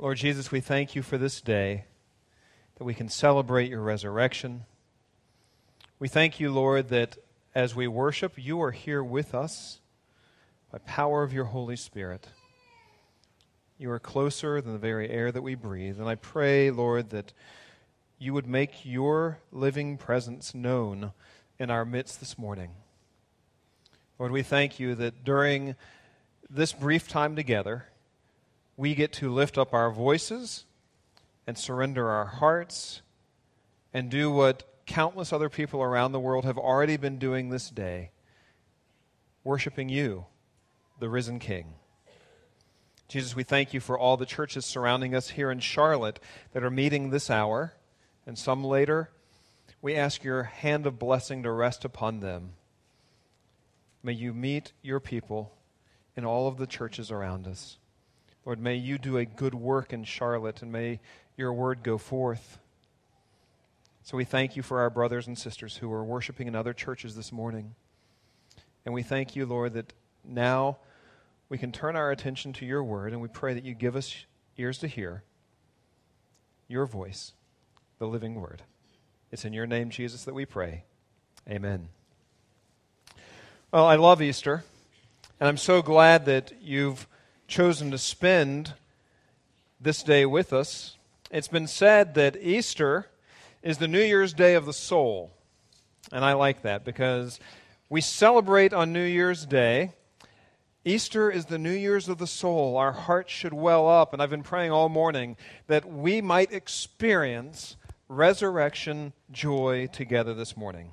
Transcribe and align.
Lord 0.00 0.16
Jesus, 0.16 0.50
we 0.50 0.60
thank 0.60 0.94
you 0.94 1.02
for 1.02 1.18
this 1.18 1.42
day 1.42 1.84
that 2.76 2.84
we 2.84 2.94
can 2.94 3.10
celebrate 3.10 3.68
your 3.68 3.82
resurrection. 3.82 4.64
We 5.98 6.08
thank 6.08 6.40
you, 6.40 6.50
Lord, 6.50 6.88
that 6.88 7.18
as 7.54 7.74
we 7.74 7.86
worship, 7.86 8.32
you 8.38 8.62
are 8.62 8.70
here 8.70 9.04
with 9.04 9.34
us 9.34 9.80
by 10.72 10.78
power 10.78 11.22
of 11.22 11.34
your 11.34 11.44
Holy 11.44 11.76
Spirit. 11.76 12.28
You 13.76 13.90
are 13.90 13.98
closer 13.98 14.62
than 14.62 14.72
the 14.72 14.78
very 14.78 15.10
air 15.10 15.30
that 15.32 15.42
we 15.42 15.54
breathe. 15.54 16.00
And 16.00 16.08
I 16.08 16.14
pray, 16.14 16.70
Lord, 16.70 17.10
that 17.10 17.34
you 18.18 18.32
would 18.32 18.46
make 18.46 18.86
your 18.86 19.40
living 19.52 19.98
presence 19.98 20.54
known 20.54 21.12
in 21.58 21.70
our 21.70 21.84
midst 21.84 22.20
this 22.20 22.38
morning. 22.38 22.70
Lord, 24.18 24.32
we 24.32 24.42
thank 24.42 24.80
you 24.80 24.94
that 24.94 25.24
during 25.24 25.76
this 26.48 26.72
brief 26.72 27.06
time 27.06 27.36
together, 27.36 27.84
we 28.80 28.94
get 28.94 29.12
to 29.12 29.30
lift 29.30 29.58
up 29.58 29.74
our 29.74 29.90
voices 29.90 30.64
and 31.46 31.58
surrender 31.58 32.08
our 32.08 32.24
hearts 32.24 33.02
and 33.92 34.08
do 34.08 34.30
what 34.30 34.62
countless 34.86 35.34
other 35.34 35.50
people 35.50 35.82
around 35.82 36.12
the 36.12 36.18
world 36.18 36.46
have 36.46 36.56
already 36.56 36.96
been 36.96 37.18
doing 37.18 37.50
this 37.50 37.68
day 37.68 38.10
worshiping 39.44 39.90
you, 39.90 40.24
the 40.98 41.10
risen 41.10 41.38
King. 41.38 41.74
Jesus, 43.06 43.36
we 43.36 43.42
thank 43.42 43.74
you 43.74 43.80
for 43.80 43.98
all 43.98 44.16
the 44.16 44.24
churches 44.24 44.64
surrounding 44.64 45.14
us 45.14 45.28
here 45.28 45.50
in 45.50 45.60
Charlotte 45.60 46.18
that 46.54 46.64
are 46.64 46.70
meeting 46.70 47.10
this 47.10 47.28
hour 47.28 47.74
and 48.24 48.38
some 48.38 48.64
later. 48.64 49.10
We 49.82 49.94
ask 49.94 50.24
your 50.24 50.44
hand 50.44 50.86
of 50.86 50.98
blessing 50.98 51.42
to 51.42 51.52
rest 51.52 51.84
upon 51.84 52.20
them. 52.20 52.52
May 54.02 54.14
you 54.14 54.32
meet 54.32 54.72
your 54.80 55.00
people 55.00 55.52
in 56.16 56.24
all 56.24 56.48
of 56.48 56.56
the 56.56 56.66
churches 56.66 57.10
around 57.10 57.46
us. 57.46 57.76
Lord, 58.44 58.60
may 58.60 58.76
you 58.76 58.98
do 58.98 59.18
a 59.18 59.24
good 59.24 59.54
work 59.54 59.92
in 59.92 60.04
Charlotte 60.04 60.62
and 60.62 60.72
may 60.72 61.00
your 61.36 61.52
word 61.52 61.82
go 61.82 61.98
forth. 61.98 62.58
So 64.02 64.16
we 64.16 64.24
thank 64.24 64.56
you 64.56 64.62
for 64.62 64.80
our 64.80 64.90
brothers 64.90 65.26
and 65.26 65.38
sisters 65.38 65.76
who 65.76 65.92
are 65.92 66.04
worshiping 66.04 66.48
in 66.48 66.54
other 66.54 66.72
churches 66.72 67.14
this 67.14 67.30
morning. 67.30 67.74
And 68.84 68.94
we 68.94 69.02
thank 69.02 69.36
you, 69.36 69.46
Lord, 69.46 69.74
that 69.74 69.92
now 70.24 70.78
we 71.48 71.58
can 71.58 71.70
turn 71.70 71.96
our 71.96 72.10
attention 72.10 72.52
to 72.54 72.66
your 72.66 72.82
word 72.82 73.12
and 73.12 73.20
we 73.20 73.28
pray 73.28 73.54
that 73.54 73.64
you 73.64 73.74
give 73.74 73.94
us 73.94 74.24
ears 74.56 74.78
to 74.78 74.88
hear 74.88 75.22
your 76.66 76.86
voice, 76.86 77.32
the 77.98 78.06
living 78.06 78.36
word. 78.36 78.62
It's 79.30 79.44
in 79.44 79.52
your 79.52 79.66
name, 79.66 79.90
Jesus, 79.90 80.24
that 80.24 80.34
we 80.34 80.46
pray. 80.46 80.84
Amen. 81.48 81.88
Well, 83.72 83.86
I 83.86 83.96
love 83.96 84.20
Easter, 84.20 84.64
and 85.38 85.48
I'm 85.48 85.56
so 85.56 85.82
glad 85.82 86.26
that 86.26 86.52
you've 86.60 87.06
chosen 87.50 87.90
to 87.90 87.98
spend 87.98 88.72
this 89.80 90.02
day 90.02 90.24
with 90.24 90.52
us. 90.52 90.96
It's 91.30 91.48
been 91.48 91.66
said 91.66 92.14
that 92.14 92.36
Easter 92.40 93.08
is 93.62 93.78
the 93.78 93.88
New 93.88 94.02
Year's 94.02 94.32
Day 94.32 94.54
of 94.54 94.64
the 94.64 94.72
soul. 94.72 95.32
And 96.12 96.24
I 96.24 96.32
like 96.32 96.62
that 96.62 96.84
because 96.84 97.40
we 97.88 98.00
celebrate 98.00 98.72
on 98.72 98.92
New 98.92 99.04
Year's 99.04 99.44
Day. 99.44 99.92
Easter 100.84 101.30
is 101.30 101.46
the 101.46 101.58
New 101.58 101.72
Year's 101.72 102.08
of 102.08 102.18
the 102.18 102.26
soul. 102.26 102.76
Our 102.76 102.92
hearts 102.92 103.32
should 103.32 103.52
well 103.52 103.88
up. 103.88 104.12
And 104.12 104.22
I've 104.22 104.30
been 104.30 104.42
praying 104.42 104.70
all 104.70 104.88
morning 104.88 105.36
that 105.66 105.84
we 105.84 106.20
might 106.20 106.52
experience 106.52 107.76
resurrection 108.08 109.12
joy 109.30 109.88
together 109.92 110.34
this 110.34 110.56
morning. 110.56 110.92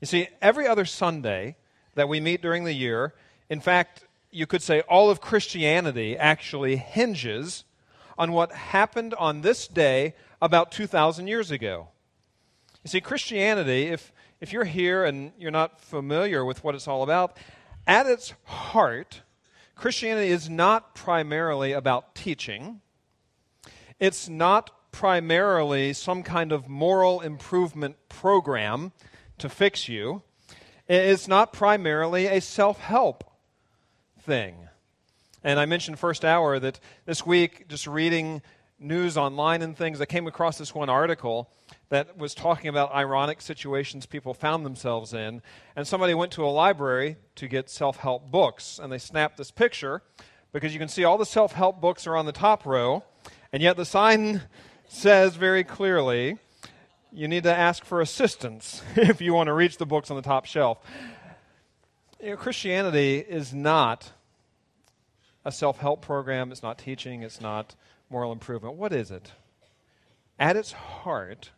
You 0.00 0.06
see, 0.06 0.28
every 0.40 0.66
other 0.66 0.84
Sunday, 0.84 1.56
that 1.94 2.08
we 2.08 2.20
meet 2.20 2.40
during 2.40 2.64
the 2.64 2.72
year. 2.72 3.14
In 3.48 3.60
fact, 3.60 4.04
you 4.30 4.46
could 4.46 4.62
say 4.62 4.80
all 4.82 5.10
of 5.10 5.20
Christianity 5.20 6.16
actually 6.16 6.76
hinges 6.76 7.64
on 8.16 8.32
what 8.32 8.52
happened 8.52 9.14
on 9.14 9.40
this 9.40 9.66
day 9.66 10.14
about 10.40 10.70
2,000 10.70 11.26
years 11.26 11.50
ago. 11.50 11.88
You 12.84 12.88
see, 12.88 13.00
Christianity, 13.00 13.84
if, 13.84 14.12
if 14.40 14.52
you're 14.52 14.64
here 14.64 15.04
and 15.04 15.32
you're 15.38 15.50
not 15.50 15.80
familiar 15.80 16.44
with 16.44 16.62
what 16.62 16.74
it's 16.74 16.88
all 16.88 17.02
about, 17.02 17.36
at 17.86 18.06
its 18.06 18.34
heart, 18.44 19.22
Christianity 19.74 20.28
is 20.28 20.48
not 20.48 20.94
primarily 20.94 21.72
about 21.72 22.14
teaching. 22.14 22.80
It's 23.98 24.28
not 24.28 24.70
primarily 24.92 25.92
some 25.92 26.22
kind 26.22 26.52
of 26.52 26.68
moral 26.68 27.20
improvement 27.20 27.96
program 28.08 28.92
to 29.38 29.48
fix 29.48 29.88
you. 29.88 30.22
It's 30.88 31.28
not 31.28 31.52
primarily 31.52 32.26
a 32.26 32.40
self 32.40 32.78
help 32.80 33.29
thing. 34.30 34.68
And 35.42 35.58
I 35.58 35.66
mentioned 35.66 35.98
first 35.98 36.24
hour 36.24 36.60
that 36.60 36.78
this 37.04 37.26
week, 37.26 37.66
just 37.66 37.88
reading 37.88 38.42
news 38.78 39.16
online 39.16 39.60
and 39.60 39.76
things, 39.76 40.00
I 40.00 40.04
came 40.04 40.28
across 40.28 40.56
this 40.56 40.72
one 40.72 40.88
article 40.88 41.50
that 41.88 42.16
was 42.16 42.32
talking 42.32 42.68
about 42.68 42.94
ironic 42.94 43.40
situations 43.40 44.06
people 44.06 44.32
found 44.32 44.64
themselves 44.64 45.12
in. 45.12 45.42
And 45.74 45.84
somebody 45.84 46.14
went 46.14 46.30
to 46.34 46.44
a 46.44 46.46
library 46.46 47.16
to 47.34 47.48
get 47.48 47.68
self 47.68 47.96
help 47.96 48.30
books, 48.30 48.78
and 48.80 48.92
they 48.92 48.98
snapped 48.98 49.36
this 49.36 49.50
picture 49.50 50.00
because 50.52 50.72
you 50.72 50.78
can 50.78 50.88
see 50.88 51.02
all 51.02 51.18
the 51.18 51.26
self 51.26 51.54
help 51.54 51.80
books 51.80 52.06
are 52.06 52.16
on 52.16 52.24
the 52.24 52.30
top 52.30 52.64
row, 52.64 53.02
and 53.52 53.60
yet 53.64 53.76
the 53.76 53.84
sign 53.84 54.42
says 54.88 55.34
very 55.34 55.64
clearly 55.64 56.38
you 57.10 57.26
need 57.26 57.42
to 57.42 57.52
ask 57.52 57.84
for 57.84 58.00
assistance 58.00 58.80
if 58.94 59.20
you 59.20 59.34
want 59.34 59.48
to 59.48 59.54
reach 59.54 59.78
the 59.78 59.86
books 59.86 60.08
on 60.08 60.16
the 60.16 60.22
top 60.22 60.44
shelf. 60.44 60.78
You 62.22 62.30
know, 62.30 62.36
Christianity 62.36 63.18
is 63.18 63.52
not 63.52 64.12
a 65.44 65.52
self 65.52 65.78
help 65.78 66.02
program, 66.02 66.52
it's 66.52 66.62
not 66.62 66.78
teaching, 66.78 67.22
it's 67.22 67.40
not 67.40 67.74
moral 68.08 68.32
improvement. 68.32 68.74
What 68.76 68.92
is 68.92 69.10
it? 69.10 69.32
At 70.38 70.56
its 70.56 70.72
heart, 70.72 71.50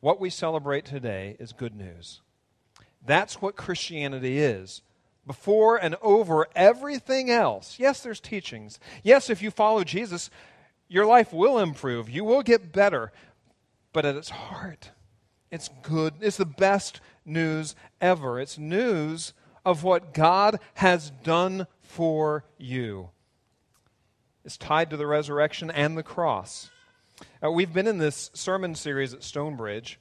what 0.00 0.20
we 0.20 0.30
celebrate 0.30 0.84
today 0.84 1.36
is 1.38 1.52
good 1.52 1.74
news. 1.74 2.20
That's 3.04 3.40
what 3.40 3.56
Christianity 3.56 4.38
is. 4.38 4.82
Before 5.26 5.76
and 5.76 5.96
over 6.02 6.48
everything 6.56 7.30
else. 7.30 7.76
Yes, 7.78 8.02
there's 8.02 8.20
teachings. 8.20 8.80
Yes, 9.02 9.30
if 9.30 9.42
you 9.42 9.50
follow 9.50 9.84
Jesus, 9.84 10.30
your 10.88 11.06
life 11.06 11.32
will 11.32 11.58
improve. 11.58 12.10
You 12.10 12.24
will 12.24 12.42
get 12.42 12.72
better 12.72 13.12
but 13.92 14.04
at 14.04 14.16
its 14.16 14.30
heart, 14.30 14.90
it's 15.50 15.68
good. 15.82 16.14
It's 16.20 16.36
the 16.36 16.46
best 16.46 17.00
news 17.24 17.74
ever. 18.00 18.40
It's 18.40 18.58
news 18.58 19.32
of 19.64 19.82
what 19.84 20.14
God 20.14 20.58
has 20.74 21.10
done 21.22 21.66
for 21.80 22.44
you. 22.58 23.10
It's 24.44 24.56
tied 24.56 24.90
to 24.90 24.96
the 24.96 25.06
resurrection 25.06 25.70
and 25.70 25.96
the 25.96 26.02
cross. 26.02 26.70
Uh, 27.44 27.50
we've 27.50 27.72
been 27.72 27.86
in 27.86 27.98
this 27.98 28.30
sermon 28.32 28.74
series 28.74 29.12
at 29.12 29.22
Stonebridge 29.22 29.98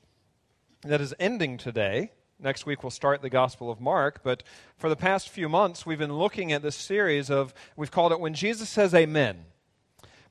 that 0.84 1.02
is 1.02 1.14
ending 1.20 1.58
today. 1.58 2.12
Next 2.40 2.66
week 2.66 2.84
we'll 2.84 2.90
start 2.90 3.22
the 3.22 3.30
Gospel 3.30 3.70
of 3.70 3.82
Mark, 3.82 4.22
but 4.24 4.44
for 4.78 4.88
the 4.88 4.96
past 4.96 5.28
few 5.28 5.50
months 5.50 5.86
we've 5.86 6.00
been 6.00 6.18
looking 6.18 6.54
at 6.54 6.62
this 6.62 6.76
series 6.76 7.30
of, 7.30 7.54
we've 7.76 7.92
called 7.92 8.14
it 8.14 8.20
When 8.20 8.34
Jesus 8.34 8.70
Says 8.70 8.94
Amen. 8.94 9.46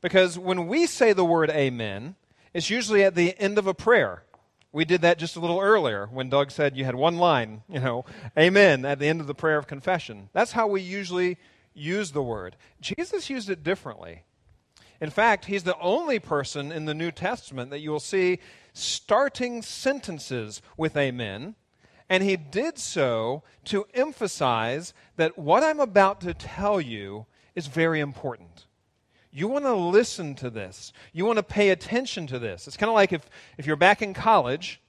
Because 0.01 0.39
when 0.39 0.69
we 0.69 0.87
say 0.87 1.13
the 1.13 1.25
word 1.25 1.51
amen, 1.51 2.15
it's 2.55 2.71
usually 2.71 3.05
at 3.05 3.15
the 3.15 3.39
end 3.39 3.59
of 3.59 3.67
a 3.67 3.75
prayer. 3.75 4.23
We 4.79 4.85
did 4.85 5.03
that 5.03 5.19
just 5.19 5.35
a 5.35 5.41
little 5.41 5.59
earlier 5.59 6.07
when 6.07 6.29
Doug 6.29 6.53
said 6.53 6.77
you 6.77 6.85
had 6.85 6.95
one 6.95 7.19
line, 7.19 7.63
you 7.69 7.81
know, 7.81 8.05
amen, 8.39 8.85
at 8.85 9.01
the 9.01 9.09
end 9.09 9.21
of 9.21 9.27
the 9.27 9.35
prayer 9.35 9.59
of 9.59 9.67
confession. 9.67 10.29
That's 10.33 10.53
how 10.53 10.69
we 10.69 10.81
usually 10.81 11.37
use 11.75 12.13
the 12.13 12.23
word. 12.23 12.55
Jesus 12.81 13.29
used 13.29 13.51
it 13.51 13.65
differently. 13.65 14.23
In 15.01 15.11
fact, 15.11 15.47
he's 15.47 15.65
the 15.65 15.77
only 15.81 16.21
person 16.21 16.71
in 16.71 16.85
the 16.85 16.95
New 16.95 17.11
Testament 17.11 17.71
that 17.71 17.81
you 17.81 17.91
will 17.91 17.99
see 17.99 18.39
starting 18.73 19.63
sentences 19.63 20.63
with 20.77 20.97
amen. 20.97 21.57
And 22.09 22.23
he 22.23 22.37
did 22.37 22.79
so 22.79 23.43
to 23.65 23.85
emphasize 23.95 24.95
that 25.17 25.37
what 25.37 25.65
I'm 25.65 25.81
about 25.81 26.21
to 26.21 26.35
tell 26.35 26.81
you 26.81 27.27
is 27.57 27.67
very 27.67 27.99
important. 27.99 28.68
You 29.39 29.47
want 29.47 29.67
to 29.67 29.75
listen 29.75 30.35
to 30.37 30.51
this. 30.51 30.93
You 31.13 31.25
want 31.25 31.37
to 31.37 31.45
pay 31.45 31.71
attention 31.71 32.27
to 32.27 32.41
this. 32.41 32.67
It's 32.67 32.77
kind 32.77 32.91
of 32.91 32.95
like 32.95 33.13
if, 33.13 33.25
if 33.57 33.67
you're 33.67 33.77
back 33.77 34.03
in 34.03 34.13
college 34.13 34.81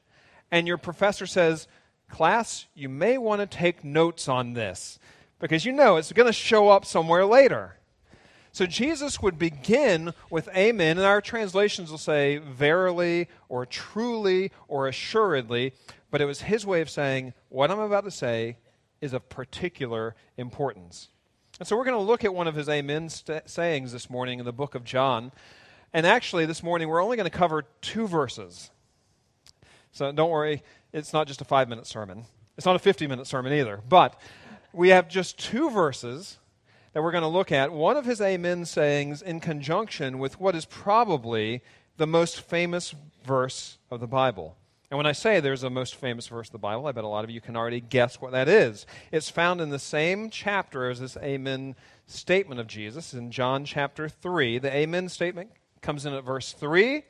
and 0.49 0.65
your 0.65 0.79
professor 0.79 1.27
says, 1.27 1.67
Class, 2.09 2.65
you 2.73 2.89
may 2.89 3.19
want 3.19 3.41
to 3.41 3.45
take 3.45 3.83
notes 3.83 4.27
on 4.27 4.53
this 4.53 4.97
because 5.37 5.65
you 5.65 5.71
know 5.71 5.97
it's 5.97 6.11
going 6.11 6.25
to 6.25 6.33
show 6.33 6.69
up 6.69 6.83
somewhere 6.83 7.25
later. 7.25 7.77
So 8.51 8.65
Jesus 8.65 9.21
would 9.21 9.37
begin 9.37 10.13
with 10.31 10.49
amen, 10.57 10.97
and 10.97 11.05
our 11.05 11.21
translations 11.21 11.91
will 11.91 11.99
say 11.99 12.37
verily 12.37 13.27
or 13.49 13.67
truly 13.67 14.51
or 14.67 14.87
assuredly, 14.87 15.73
but 16.09 16.21
it 16.21 16.25
was 16.25 16.41
his 16.41 16.65
way 16.65 16.81
of 16.81 16.89
saying, 16.89 17.33
What 17.49 17.69
I'm 17.69 17.77
about 17.77 18.05
to 18.05 18.11
say 18.11 18.57
is 18.99 19.13
of 19.13 19.29
particular 19.29 20.15
importance. 20.37 21.09
And 21.59 21.67
so 21.67 21.75
we're 21.75 21.83
going 21.83 21.97
to 21.97 22.03
look 22.03 22.23
at 22.23 22.33
one 22.33 22.47
of 22.47 22.55
his 22.55 22.69
amen 22.69 23.09
st- 23.09 23.49
sayings 23.49 23.91
this 23.91 24.09
morning 24.09 24.39
in 24.39 24.45
the 24.45 24.53
book 24.53 24.75
of 24.75 24.85
John. 24.85 25.33
And 25.93 26.05
actually, 26.05 26.45
this 26.45 26.63
morning, 26.63 26.87
we're 26.87 27.03
only 27.03 27.17
going 27.17 27.29
to 27.29 27.37
cover 27.37 27.65
two 27.81 28.07
verses. 28.07 28.71
So 29.91 30.11
don't 30.13 30.29
worry, 30.29 30.63
it's 30.93 31.11
not 31.11 31.27
just 31.27 31.41
a 31.41 31.45
five 31.45 31.67
minute 31.67 31.85
sermon. 31.85 32.25
It's 32.57 32.65
not 32.65 32.77
a 32.77 32.79
50 32.79 33.07
minute 33.07 33.27
sermon 33.27 33.51
either. 33.51 33.81
But 33.89 34.17
we 34.71 34.89
have 34.89 35.09
just 35.09 35.37
two 35.37 35.69
verses 35.69 36.37
that 36.93 37.03
we're 37.03 37.11
going 37.11 37.23
to 37.23 37.27
look 37.27 37.51
at 37.51 37.73
one 37.73 37.97
of 37.97 38.05
his 38.05 38.21
amen 38.21 38.65
sayings 38.65 39.21
in 39.21 39.41
conjunction 39.41 40.17
with 40.17 40.39
what 40.39 40.55
is 40.55 40.65
probably 40.65 41.61
the 41.97 42.07
most 42.07 42.39
famous 42.39 42.95
verse 43.25 43.77
of 43.91 43.99
the 43.99 44.07
Bible. 44.07 44.55
And 44.91 44.97
when 44.97 45.05
I 45.05 45.11
say 45.11 45.39
there's 45.39 45.63
a 45.63 45.69
most 45.69 45.95
famous 45.95 46.27
verse 46.27 46.47
of 46.47 46.51
the 46.51 46.57
Bible, 46.57 46.87
I 46.87 46.91
bet 46.91 47.03
a 47.03 47.07
lot 47.07 47.23
of 47.23 47.29
you 47.29 47.41
can 47.41 47.55
already 47.55 47.79
guess 47.79 48.19
what 48.19 48.31
that 48.31 48.49
is. 48.49 48.87
It's 49.11 49.29
found 49.29 49.61
in 49.61 49.69
the 49.69 49.77
same 49.77 50.31
chapter 50.31 50.89
as 50.89 50.99
this 50.99 51.15
amen 51.17 51.75
statement 52.07 52.59
of 52.59 52.65
Jesus 52.65 53.13
in 53.13 53.29
John 53.29 53.65
chapter 53.65 54.09
3. 54.09 54.57
The 54.57 54.75
amen 54.75 55.09
statement 55.09 55.51
comes 55.81 56.07
in 56.07 56.13
at 56.13 56.23
verse 56.23 56.53
3, 56.53 57.03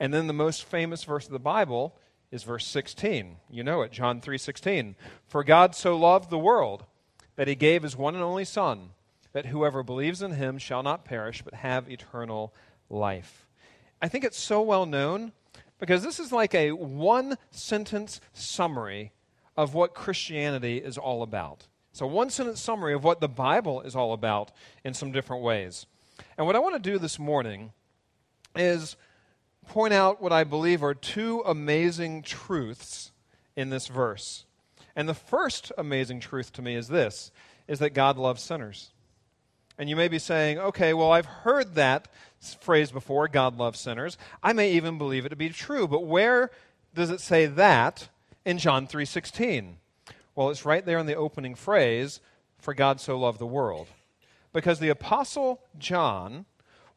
and 0.00 0.12
then 0.14 0.26
the 0.26 0.32
most 0.32 0.64
famous 0.64 1.04
verse 1.04 1.26
of 1.26 1.32
the 1.32 1.38
Bible 1.38 1.94
is 2.30 2.44
verse 2.44 2.66
16. 2.66 3.36
You 3.50 3.62
know 3.62 3.82
it, 3.82 3.92
John 3.92 4.20
3:16. 4.20 4.96
For 5.26 5.44
God 5.44 5.74
so 5.74 5.96
loved 5.96 6.30
the 6.30 6.38
world 6.38 6.84
that 7.36 7.48
he 7.48 7.54
gave 7.54 7.82
his 7.82 7.96
one 7.96 8.14
and 8.14 8.24
only 8.24 8.44
son 8.44 8.90
that 9.32 9.46
whoever 9.46 9.82
believes 9.82 10.22
in 10.22 10.32
him 10.32 10.56
shall 10.58 10.82
not 10.82 11.04
perish 11.04 11.42
but 11.42 11.54
have 11.54 11.90
eternal 11.90 12.54
life. 12.88 13.46
I 14.00 14.08
think 14.08 14.24
it's 14.24 14.38
so 14.38 14.62
well 14.62 14.86
known 14.86 15.32
because 15.78 16.02
this 16.02 16.20
is 16.20 16.32
like 16.32 16.54
a 16.54 16.72
one 16.72 17.36
sentence 17.50 18.20
summary 18.32 19.12
of 19.56 19.74
what 19.74 19.94
Christianity 19.94 20.78
is 20.78 20.98
all 20.98 21.22
about. 21.22 21.66
It's 21.90 22.00
a 22.00 22.06
one 22.06 22.30
sentence 22.30 22.60
summary 22.60 22.94
of 22.94 23.04
what 23.04 23.20
the 23.20 23.28
Bible 23.28 23.80
is 23.80 23.96
all 23.96 24.12
about 24.12 24.52
in 24.84 24.94
some 24.94 25.12
different 25.12 25.42
ways. 25.42 25.86
And 26.36 26.46
what 26.46 26.56
I 26.56 26.60
want 26.60 26.74
to 26.74 26.90
do 26.90 26.98
this 26.98 27.18
morning 27.18 27.72
is 28.54 28.96
point 29.66 29.92
out 29.92 30.22
what 30.22 30.32
I 30.32 30.44
believe 30.44 30.82
are 30.82 30.94
two 30.94 31.42
amazing 31.44 32.22
truths 32.22 33.12
in 33.56 33.70
this 33.70 33.88
verse. 33.88 34.44
And 34.96 35.08
the 35.08 35.14
first 35.14 35.72
amazing 35.78 36.20
truth 36.20 36.52
to 36.54 36.62
me 36.62 36.74
is 36.74 36.88
this 36.88 37.30
is 37.66 37.80
that 37.80 37.90
God 37.90 38.16
loves 38.16 38.42
sinners. 38.42 38.92
And 39.76 39.88
you 39.88 39.94
may 39.94 40.08
be 40.08 40.18
saying, 40.18 40.58
okay, 40.58 40.94
well, 40.94 41.12
I've 41.12 41.26
heard 41.26 41.74
that 41.74 42.08
phrase 42.60 42.90
before, 42.90 43.28
God 43.28 43.56
loves 43.56 43.80
sinners. 43.80 44.16
I 44.42 44.52
may 44.52 44.72
even 44.72 44.98
believe 44.98 45.26
it 45.26 45.30
to 45.30 45.36
be 45.36 45.50
true, 45.50 45.88
but 45.88 46.04
where 46.04 46.50
does 46.94 47.10
it 47.10 47.20
say 47.20 47.46
that 47.46 48.08
in 48.44 48.58
John 48.58 48.86
3:16? 48.86 49.78
Well, 50.34 50.50
it's 50.50 50.64
right 50.64 50.84
there 50.84 50.98
in 50.98 51.06
the 51.06 51.14
opening 51.14 51.54
phrase, 51.54 52.20
for 52.58 52.74
God 52.74 53.00
so 53.00 53.18
loved 53.18 53.38
the 53.38 53.46
world. 53.46 53.88
Because 54.52 54.78
the 54.78 54.88
apostle 54.88 55.60
John 55.78 56.46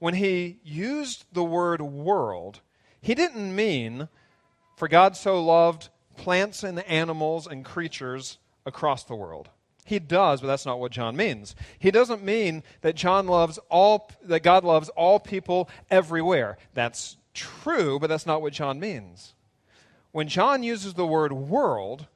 when 0.02 0.16
he 0.16 0.58
used 0.64 1.26
the 1.32 1.44
word 1.44 1.80
world, 1.80 2.60
he 3.00 3.14
didn't 3.14 3.56
mean 3.56 4.10
for 4.76 4.88
God 4.88 5.16
so 5.16 5.40
loved 5.44 5.90
plants 6.18 6.64
and 6.64 6.80
animals 6.86 7.46
and 7.46 7.64
creatures 7.64 8.40
across 8.66 9.04
the 9.04 9.14
world. 9.14 9.50
He 9.86 10.00
does, 10.00 10.42
but 10.42 10.48
that's 10.48 10.66
not 10.66 10.80
what 10.80 10.92
John 10.92 11.16
means. 11.16 11.56
He 11.80 11.92
doesn't 11.92 12.24
mean 12.24 12.64
that 12.82 12.96
John 12.96 13.28
loves 13.28 13.60
all 13.70 14.10
that 14.24 14.42
God 14.42 14.64
loves 14.64 14.90
all 14.90 15.20
people 15.20 15.70
everywhere. 15.90 16.58
That's 16.74 17.18
true, 17.34 18.00
but 18.00 18.08
that's 18.08 18.26
not 18.26 18.42
what 18.42 18.54
John 18.54 18.80
means. 18.80 19.34
When 20.12 20.28
John 20.28 20.62
uses 20.64 20.94
the 20.94 21.06
word 21.06 21.34
world, 21.34 22.08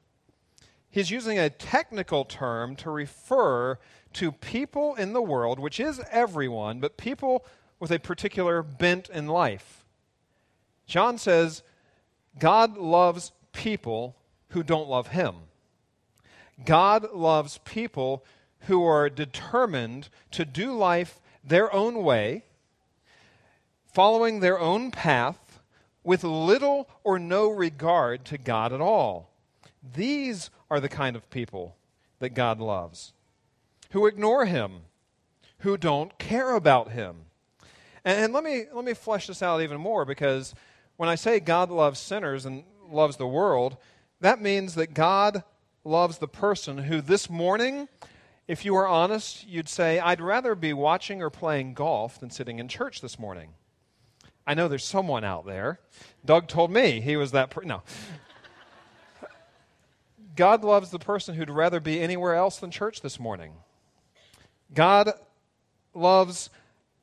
he's 0.90 1.10
using 1.10 1.38
a 1.38 1.50
technical 1.50 2.24
term 2.24 2.76
to 2.76 2.90
refer 2.90 3.78
to 4.14 4.32
people 4.32 4.94
in 4.94 5.12
the 5.12 5.22
world, 5.22 5.58
which 5.58 5.80
is 5.80 6.00
everyone, 6.10 6.80
but 6.80 6.96
people 6.96 7.44
with 7.78 7.90
a 7.90 7.98
particular 7.98 8.62
bent 8.62 9.10
in 9.10 9.26
life. 9.26 9.84
John 10.86 11.18
says 11.18 11.62
God 12.38 12.76
loves 12.78 13.32
people 13.52 14.16
who 14.50 14.62
don't 14.62 14.88
love 14.88 15.08
him. 15.08 15.34
God 16.64 17.12
loves 17.12 17.58
people 17.64 18.24
who 18.60 18.84
are 18.84 19.08
determined 19.10 20.08
to 20.32 20.44
do 20.44 20.72
life 20.72 21.20
their 21.44 21.72
own 21.72 22.02
way, 22.02 22.44
following 23.92 24.40
their 24.40 24.58
own 24.58 24.90
path, 24.90 25.60
with 26.02 26.22
little 26.24 26.88
or 27.02 27.18
no 27.18 27.48
regard 27.48 28.24
to 28.26 28.38
God 28.38 28.72
at 28.72 28.80
all. 28.80 29.30
These 29.94 30.50
are 30.70 30.80
the 30.80 30.88
kind 30.88 31.16
of 31.16 31.30
people 31.30 31.76
that 32.18 32.30
God 32.30 32.60
loves, 32.60 33.12
who 33.90 34.06
ignore 34.06 34.46
him, 34.46 34.82
who 35.58 35.76
don't 35.76 36.16
care 36.18 36.54
about 36.54 36.92
him 36.92 37.26
and, 38.06 38.24
and 38.24 38.32
let, 38.32 38.44
me, 38.44 38.64
let 38.72 38.84
me 38.84 38.94
flesh 38.94 39.26
this 39.26 39.42
out 39.42 39.60
even 39.60 39.78
more 39.78 40.06
because 40.06 40.54
when 40.96 41.10
I 41.10 41.16
say 41.16 41.40
God 41.40 41.70
loves 41.70 41.98
sinners 41.98 42.46
and 42.46 42.64
loves 42.88 43.18
the 43.18 43.26
world, 43.26 43.76
that 44.20 44.40
means 44.40 44.76
that 44.76 44.94
God 44.94 45.42
loves 45.86 46.18
the 46.18 46.28
person 46.28 46.78
who 46.78 47.00
this 47.00 47.30
morning, 47.30 47.88
if 48.48 48.64
you 48.64 48.74
were 48.74 48.86
honest, 48.86 49.46
you'd 49.46 49.68
say, 49.68 49.98
I'd 49.98 50.20
rather 50.20 50.54
be 50.54 50.72
watching 50.72 51.22
or 51.22 51.30
playing 51.30 51.74
golf 51.74 52.20
than 52.20 52.30
sitting 52.30 52.58
in 52.58 52.68
church 52.68 53.00
this 53.00 53.18
morning. 53.18 53.50
I 54.46 54.54
know 54.54 54.68
there's 54.68 54.84
someone 54.84 55.24
out 55.24 55.46
there. 55.46 55.80
Doug 56.24 56.48
told 56.48 56.70
me 56.70 57.00
he 57.00 57.16
was 57.16 57.32
that 57.32 57.50
person. 57.50 57.68
No. 57.68 57.82
God 60.36 60.64
loves 60.64 60.90
the 60.90 60.98
person 60.98 61.34
who'd 61.34 61.50
rather 61.50 61.80
be 61.80 62.00
anywhere 62.00 62.34
else 62.34 62.58
than 62.58 62.70
church 62.70 63.00
this 63.00 63.18
morning. 63.18 63.52
God 64.74 65.12
loves 65.94 66.50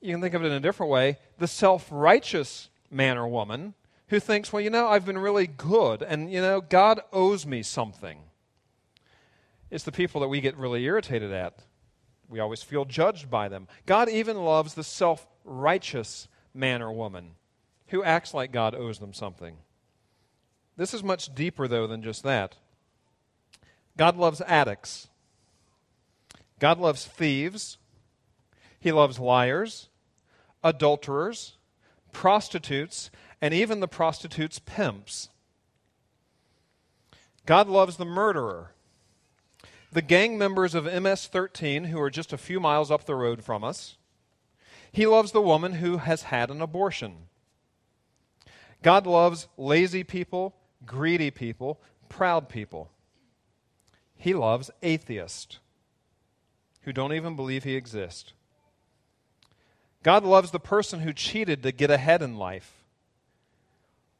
you 0.03 0.13
can 0.13 0.21
think 0.21 0.33
of 0.33 0.44
it 0.44 0.47
in 0.47 0.51
a 0.51 0.59
different 0.59 0.91
way 0.91 1.18
the 1.39 1.47
self 1.47 1.88
righteous 1.89 2.69
man 2.91 3.18
or 3.18 3.27
woman 3.27 3.74
who 4.07 4.19
thinks, 4.19 4.51
well, 4.51 4.62
you 4.62 4.69
know, 4.69 4.88
I've 4.88 5.06
been 5.06 5.18
really 5.18 5.47
good, 5.47 6.03
and, 6.03 6.31
you 6.31 6.41
know, 6.41 6.62
God 6.62 7.00
owes 7.12 7.47
me 7.47 7.63
something. 7.63 8.19
It's 9.74 9.84
the 9.84 9.92
people 9.92 10.22
that 10.22 10.28
we 10.28 10.40
get 10.40 10.56
really 10.56 10.84
irritated 10.84 11.31
at. 11.31 11.58
We 12.30 12.40
always 12.40 12.62
feel 12.62 12.86
judged 12.86 13.31
by 13.31 13.48
them. 13.50 13.68
God 13.88 14.08
even 14.08 14.38
loves 14.38 14.75
the 14.75 14.84
self 14.84 15.25
righteous 15.44 16.28
man 16.54 16.84
or 16.84 16.94
woman 16.94 17.31
who 17.88 18.04
acts 18.04 18.36
like 18.36 18.52
God 18.52 18.75
owes 18.75 19.00
them 19.00 19.14
something. 19.14 19.58
This 20.78 20.94
is 20.94 21.04
much 21.04 21.34
deeper, 21.34 21.68
though, 21.68 21.88
than 21.88 22.04
just 22.04 22.22
that. 22.22 22.56
God 23.98 24.16
loves 24.16 24.42
addicts. 24.42 25.08
God 26.60 26.78
loves 26.78 27.06
thieves. 27.06 27.80
He 28.80 28.92
loves 28.92 29.18
liars 29.18 29.90
adulterers, 30.64 31.58
prostitutes, 32.12 33.10
and 33.42 33.56
even 33.56 33.80
the 33.80 33.88
prostitutes' 33.88 34.60
pimps. 34.60 35.30
God 37.48 37.68
loves 37.68 37.98
the 37.98 38.06
murderer, 38.06 38.74
the 39.94 40.01
gang 40.01 40.38
members 40.38 40.75
of 40.75 40.86
MS 40.86 41.28
13 41.28 41.86
who 41.86 42.00
are 42.00 42.10
just 42.10 42.34
a 42.34 42.38
few 42.38 42.60
miles 42.60 42.90
up 42.90 43.06
the 43.06 43.16
road 43.16 43.44
from 43.44 43.63
us. 43.63 43.98
He 44.92 45.06
loves 45.07 45.31
the 45.31 45.42
woman 45.42 45.74
who 45.74 45.98
has 45.98 46.24
had 46.24 46.50
an 46.50 46.62
abortion. 46.62 47.28
God 48.81 49.07
loves 49.07 49.47
lazy 49.57 50.04
people, 50.04 50.56
greedy 50.85 51.31
people, 51.31 51.80
proud 52.09 52.50
people. 52.50 52.92
He 54.16 54.33
loves 54.33 54.71
atheists 54.81 55.59
who 56.81 56.94
don't 56.94 57.14
even 57.14 57.35
believe 57.35 57.64
he 57.64 57.76
exists. 57.76 58.33
God 60.04 60.23
loves 60.23 60.52
the 60.52 60.59
person 60.59 61.00
who 61.00 61.14
cheated 61.14 61.64
to 61.64 61.71
get 61.71 61.90
ahead 61.90 62.21
in 62.21 62.38
life 62.38 62.83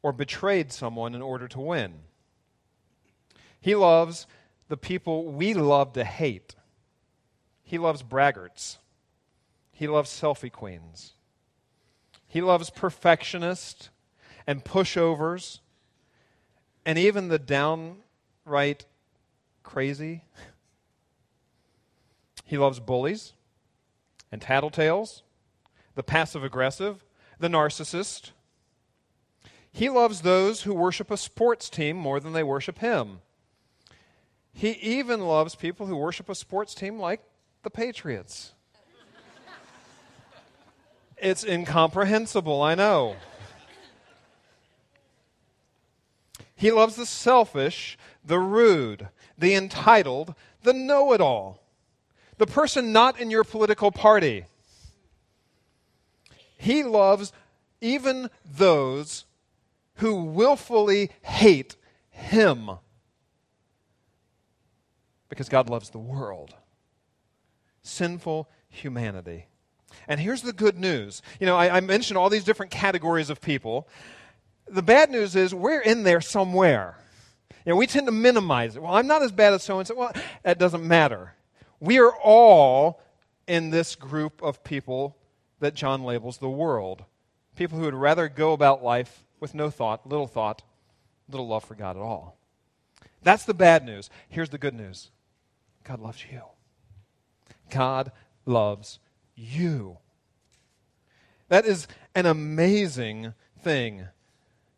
or 0.01 0.12
betrayed 0.12 0.72
someone 0.72 1.13
in 1.13 1.22
order 1.22 1.48
to 1.48 1.60
win. 1.60 1.94
He 3.60 3.75
loves 3.75 4.27
the 4.67 4.77
people 4.77 5.25
we 5.25 5.53
love 5.53 5.93
to 5.93 6.03
hate. 6.03 6.55
He 7.63 7.77
loves 7.77 8.03
braggarts. 8.03 8.77
He 9.72 9.88
loves 9.88 10.10
selfie 10.10 10.51
queens. 10.51 11.13
He 12.27 12.41
loves 12.41 12.70
perfectionists 12.70 13.89
and 14.48 14.63
pushovers 14.63 15.60
and 16.86 16.98
even 16.98 17.27
the 17.27 17.39
downright 17.39 18.86
crazy. 19.63 20.24
He 22.46 22.58
loves 22.58 22.79
bullies 22.82 23.34
and 24.32 24.41
tattletales 24.41 25.22
the 25.96 26.03
passive 26.03 26.43
aggressive, 26.43 27.03
the 27.39 27.48
narcissist. 27.48 28.32
He 29.72 29.89
loves 29.89 30.22
those 30.22 30.63
who 30.63 30.74
worship 30.74 31.10
a 31.12 31.17
sports 31.17 31.70
team 31.70 31.98
more 31.98 32.20
than 32.20 32.34
they 32.34 32.43
worship 32.43 32.79
him. 32.79 33.22
He 34.53 34.72
even 34.72 35.22
loves 35.22 35.55
people 35.55 35.88
who 35.88 35.95
worship 35.95 36.29
a 36.29 36.36
sports 36.36 36.75
team 36.75 37.00
like 37.00 37.22
the 37.63 37.69
Patriots. 37.69 38.53
it's 41.17 41.43
incomprehensible, 41.43 42.62
I 42.62 42.75
know. 42.75 43.15
He 46.55 46.72
loves 46.72 46.95
the 46.95 47.05
selfish, 47.05 47.98
the 48.24 48.39
rude, 48.39 49.10
the 49.38 49.53
entitled, 49.55 50.36
the 50.62 50.72
know 50.72 51.12
it 51.12 51.19
all, 51.19 51.62
the 52.38 52.48
person 52.48 52.93
not 52.93 53.19
in 53.19 53.29
your 53.29 53.43
political 53.43 53.91
party 53.91 54.45
he 56.63 56.81
loves 56.81 57.33
even 57.81 58.29
those 58.45 59.25
who 59.95 60.24
willfully 60.24 61.12
hate 61.22 61.75
him. 62.10 62.72
Because 65.34 65.50
God 65.50 65.68
loves 65.68 65.90
the 65.90 65.98
world. 65.98 66.54
Sinful 67.82 68.48
humanity. 68.70 69.48
And 70.08 70.20
here's 70.20 70.44
the 70.44 70.54
good 70.54 70.78
news. 70.78 71.24
You 71.40 71.48
know, 71.48 71.56
I, 71.56 71.78
I, 71.78 71.80
mentioned 71.80 72.20
all 72.20 72.30
these 72.30 72.44
different 72.44 72.72
categories 72.72 73.32
of 73.32 73.42
people. 73.42 73.88
The 74.68 74.84
bad 74.84 75.10
news 75.10 75.36
is 75.36 75.54
we're 75.54 75.82
in 75.82 76.04
there 76.04 76.22
somewhere. 76.22 76.98
You 77.66 77.72
know, 77.72 77.75
we 77.78 77.88
tend 77.88 78.06
to 78.06 78.12
minimize 78.12 78.75
it. 78.75 78.84
Well, 78.84 78.94
I'm 78.94 79.08
not 79.08 79.24
as 79.24 79.32
bad 79.32 79.54
as 79.54 79.63
so 79.63 79.80
and 79.80 79.88
so. 79.88 79.96
Well, 79.96 80.13
that 80.44 80.60
doesn't 80.60 80.88
matter. 80.88 81.34
We 81.80 82.00
are 82.00 82.12
all 82.12 83.02
in 83.48 83.72
this 83.72 83.96
group 83.96 84.42
of 84.44 84.63
people 84.63 85.18
that 85.62 85.74
John 85.74 86.04
labels 86.04 86.38
the 86.38 86.50
world. 86.50 87.06
People 87.56 87.80
who 87.80 87.86
would 87.86 87.96
rather 87.96 88.30
go 88.30 88.54
about 88.54 88.84
life 88.84 89.24
with 89.40 89.56
no 89.56 89.72
thought, 89.72 90.08
little 90.08 90.28
thought, 90.28 90.62
little 91.28 91.48
love 91.48 91.63
for 91.63 91.75
God 91.75 91.96
at 91.96 92.04
all. 92.04 92.38
That's 93.24 93.46
the 93.46 93.54
bad 93.54 93.84
news. 93.84 94.10
Here's 94.30 94.50
the 94.50 94.58
good 94.58 94.75
news 94.75 95.10
God 95.84 96.00
loves 96.00 96.24
you. 96.32 96.42
God 97.70 98.12
loves 98.46 99.00
you. 99.36 99.98
That 101.50 101.66
is 101.66 101.88
an 102.16 102.25
amazing 102.25 103.34
thing. 103.62 104.08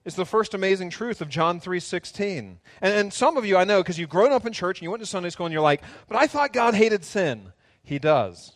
It's 0.03 0.15
the 0.15 0.25
first 0.25 0.53
amazing 0.53 0.91
truth 0.91 1.21
of 1.21 1.29
John 1.29 1.59
3:16. 1.59 2.57
And, 2.81 2.93
and 2.93 3.13
some 3.13 3.37
of 3.37 3.45
you 3.45 3.57
I 3.57 3.63
know 3.63 3.81
because 3.81 3.97
you've 3.97 4.09
grown 4.09 4.31
up 4.31 4.45
in 4.45 4.53
church 4.53 4.79
and 4.79 4.83
you 4.83 4.91
went 4.91 5.01
to 5.01 5.07
Sunday 5.07 5.29
school 5.29 5.45
and 5.45 5.53
you're 5.53 5.61
like, 5.61 5.81
"But 6.07 6.17
I 6.17 6.27
thought 6.27 6.53
God 6.53 6.73
hated 6.73 7.03
sin." 7.03 7.51
He 7.85 7.99
does. 7.99 8.53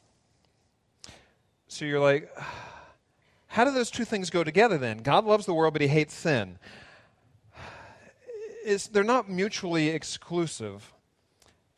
So 1.68 1.86
you're 1.86 2.00
like, 2.00 2.36
how 3.48 3.64
do 3.64 3.72
those 3.72 3.92
two 3.92 4.06
things 4.06 4.30
go 4.30 4.44
together 4.44 4.78
then? 4.78 4.98
God 4.98 5.24
loves 5.24 5.46
the 5.46 5.54
world, 5.54 5.74
but 5.74 5.82
he 5.82 5.88
hates 5.88 6.14
sin. 6.14 6.60
It's, 8.62 8.88
they're 8.88 9.06
not 9.06 9.30
mutually 9.30 9.88
exclusive. 9.88 10.94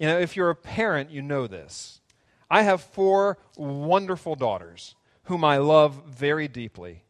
You 0.02 0.08
know, 0.08 0.18
if 0.18 0.36
you're 0.36 0.50
a 0.50 0.56
parent, 0.56 1.12
you 1.12 1.22
know 1.22 1.46
this. 1.46 2.02
I 2.50 2.64
have 2.64 2.82
four 2.82 3.38
wonderful 3.56 4.34
daughters 4.34 4.96
whom 5.26 5.44
I 5.44 5.58
love 5.58 6.08
very 6.08 6.48
deeply. 6.48 7.04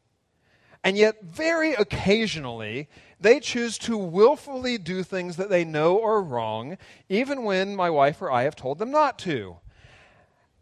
And 0.84 0.98
yet, 0.98 1.24
very 1.24 1.72
occasionally, 1.72 2.90
they 3.18 3.40
choose 3.40 3.78
to 3.78 3.98
willfully 3.98 4.78
do 4.78 5.04
things 5.04 5.38
that 5.38 5.50
they 5.50 5.64
know 5.64 6.04
are 6.04 6.22
wrong, 6.22 6.78
even 7.08 7.44
when 7.44 7.78
my 7.78 7.90
wife 7.90 8.22
or 8.22 8.30
I 8.30 8.44
have 8.44 8.58
told 8.58 8.78
them 8.78 8.92
not 8.92 9.18
to. 9.20 9.56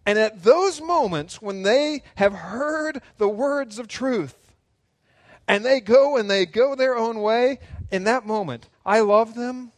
And 0.06 0.20
at 0.20 0.44
those 0.44 0.80
moments 0.80 1.42
when 1.42 1.64
they 1.64 2.04
have 2.18 2.34
heard 2.34 3.02
the 3.18 3.28
words 3.28 3.80
of 3.80 3.88
truth 3.88 4.54
and 5.48 5.66
they 5.66 5.80
go 5.80 6.16
and 6.16 6.30
they 6.30 6.46
go 6.46 6.76
their 6.76 6.96
own 6.96 7.22
way, 7.22 7.58
in 7.90 8.04
that 8.04 8.28
moment, 8.28 8.70
I 8.86 9.00
love 9.00 9.34
them 9.34 9.72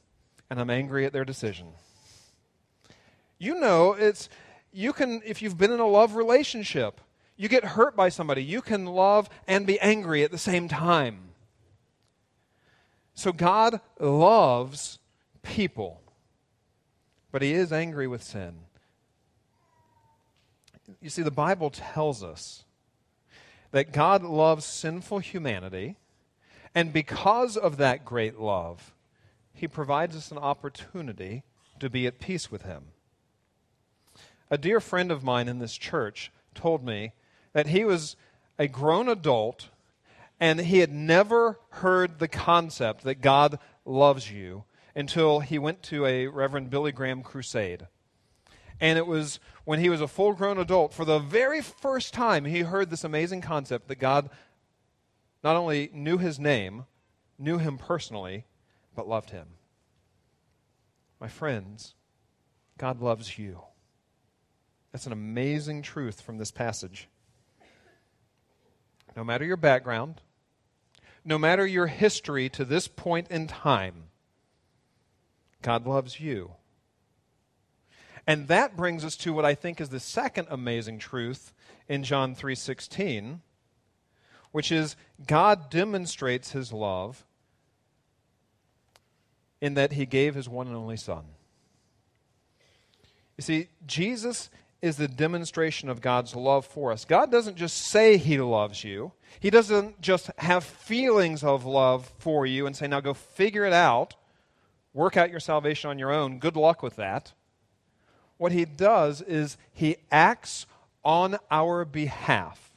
and 0.50 0.60
I'm 0.60 0.70
angry 0.70 1.06
at 1.06 1.14
their 1.14 1.24
decision. 1.24 1.68
You 3.42 3.60
know, 3.60 3.94
it's 3.94 4.30
you 4.72 4.94
can 4.94 5.20
if 5.26 5.42
you've 5.42 5.58
been 5.58 5.72
in 5.72 5.80
a 5.80 5.88
love 5.88 6.14
relationship, 6.14 7.02
you 7.36 7.50
get 7.50 7.64
hurt 7.66 7.96
by 7.96 8.10
somebody, 8.10 8.44
you 8.44 8.62
can 8.62 8.86
love 8.86 9.32
and 9.48 9.66
be 9.66 9.80
angry 9.80 10.24
at 10.24 10.30
the 10.30 10.38
same 10.38 10.68
time. 10.68 11.30
So 13.16 13.34
God 13.34 13.82
loves 14.00 15.00
people, 15.42 16.02
but 17.32 17.42
he 17.42 17.54
is 17.54 17.74
angry 17.74 18.06
with 18.06 18.22
sin. 18.22 18.60
You 21.02 21.10
see, 21.10 21.24
the 21.24 21.32
Bible 21.32 21.72
tells 21.72 22.24
us 22.24 22.64
that 23.72 23.92
God 23.92 24.22
loves 24.22 24.66
sinful 24.66 25.18
humanity, 25.18 25.96
and 26.76 26.94
because 26.94 27.58
of 27.58 27.78
that 27.78 28.06
great 28.06 28.40
love, 28.40 28.94
He 29.52 29.68
provides 29.68 30.16
us 30.16 30.30
an 30.30 30.38
opportunity 30.38 31.42
to 31.80 31.90
be 31.90 32.06
at 32.06 32.20
peace 32.20 32.52
with 32.52 32.62
Him. 32.62 32.84
A 34.52 34.58
dear 34.58 34.82
friend 34.82 35.12
of 35.12 35.24
mine 35.24 35.48
in 35.48 35.60
this 35.60 35.78
church 35.78 36.30
told 36.54 36.86
me 36.86 37.14
that 37.54 37.68
he 37.68 37.86
was 37.86 38.18
a 38.60 38.68
grown 38.68 39.08
adult 39.08 39.70
and 40.42 40.60
he 40.60 40.80
had 40.80 40.92
never 40.92 41.58
heard 41.70 42.20
the 42.20 42.28
concept 42.28 43.06
that 43.06 43.22
God 43.22 43.60
loves 43.86 44.30
you 44.30 44.66
until 44.94 45.40
he 45.40 45.58
went 45.58 45.82
to 45.84 46.06
a 46.06 46.28
Reverend 46.28 46.70
Billy 46.70 46.92
Graham 46.92 47.24
crusade. 47.24 47.88
And 48.82 48.98
it 48.98 49.08
was 49.08 49.40
when 49.64 49.80
he 49.80 49.90
was 49.90 50.02
a 50.02 50.08
full 50.08 50.34
grown 50.34 50.58
adult, 50.58 50.94
for 50.94 51.06
the 51.06 51.20
very 51.20 51.62
first 51.62 52.14
time, 52.14 52.44
he 52.44 52.62
heard 52.62 52.90
this 52.90 53.06
amazing 53.06 53.42
concept 53.42 53.88
that 53.88 54.00
God 54.00 54.30
not 55.44 55.56
only 55.56 55.90
knew 55.94 56.18
his 56.18 56.40
name, 56.40 56.86
knew 57.40 57.58
him 57.58 57.78
personally, 57.78 58.46
but 58.96 59.08
loved 59.08 59.30
him. 59.30 59.48
My 61.22 61.30
friends, 61.30 61.94
God 62.78 63.00
loves 63.02 63.38
you. 63.38 63.62
That's 64.92 65.06
an 65.06 65.14
amazing 65.14 65.82
truth 65.82 66.22
from 66.22 66.38
this 66.38 66.52
passage. 66.52 67.08
No 69.16 69.24
matter 69.24 69.46
your 69.46 69.58
background, 69.58 70.22
no 71.24 71.38
matter 71.38 71.66
your 71.66 71.88
history 71.88 72.50
to 72.50 72.66
this 72.66 72.88
point 72.88 73.30
in 73.30 73.48
time, 73.48 74.06
God 75.62 75.86
loves 75.86 76.20
you. 76.20 76.52
And 78.28 78.48
that 78.48 78.78
brings 78.78 79.04
us 79.04 79.16
to 79.18 79.34
what 79.34 79.46
I 79.46 79.56
think 79.56 79.82
is 79.82 79.90
the 79.90 80.00
second 80.00 80.48
amazing 80.50 81.00
truth 81.00 81.54
in 81.88 82.04
John 82.04 82.36
3:16, 82.36 83.42
which 84.52 84.72
is 84.72 84.96
God 85.26 85.70
demonstrates 85.70 86.52
his 86.52 86.72
love 86.72 87.26
in 89.60 89.74
that 89.76 89.94
he 89.94 90.06
gave 90.06 90.36
his 90.36 90.50
one 90.50 90.68
and 90.68 90.76
only 90.76 90.98
son. 90.98 91.26
You 93.38 93.44
see, 93.44 93.70
Jesus 93.86 94.50
is 94.82 94.98
the 94.98 95.08
demonstration 95.08 95.90
of 95.90 96.02
God's 96.02 96.36
love 96.36 96.66
for 96.66 96.92
us. 96.92 97.06
God 97.06 97.32
doesn't 97.32 97.56
just 97.56 97.78
say 97.78 98.18
he 98.18 98.40
loves 98.40 98.84
you. 98.84 99.12
He 99.40 99.50
doesn't 99.50 100.02
just 100.02 100.30
have 100.38 100.64
feelings 100.64 101.44
of 101.44 101.66
love 101.66 102.12
for 102.18 102.46
you 102.46 102.66
and 102.66 102.76
say, 102.76 102.88
now 102.88 103.00
go 103.00 103.14
figure 103.14 103.66
it 103.66 103.74
out. 103.74 104.16
Work 104.94 105.18
out 105.18 105.30
your 105.30 105.40
salvation 105.40 105.90
on 105.90 106.00
your 106.00 106.12
own. 106.12 106.40
Good 106.40 106.56
luck 106.56 106.82
with 106.82 106.96
that 106.96 107.34
what 108.42 108.52
he 108.52 108.66
does 108.66 109.22
is 109.22 109.56
he 109.72 109.98
acts 110.12 110.66
on 111.06 111.38
our 111.52 111.86
behalf. 111.86 112.72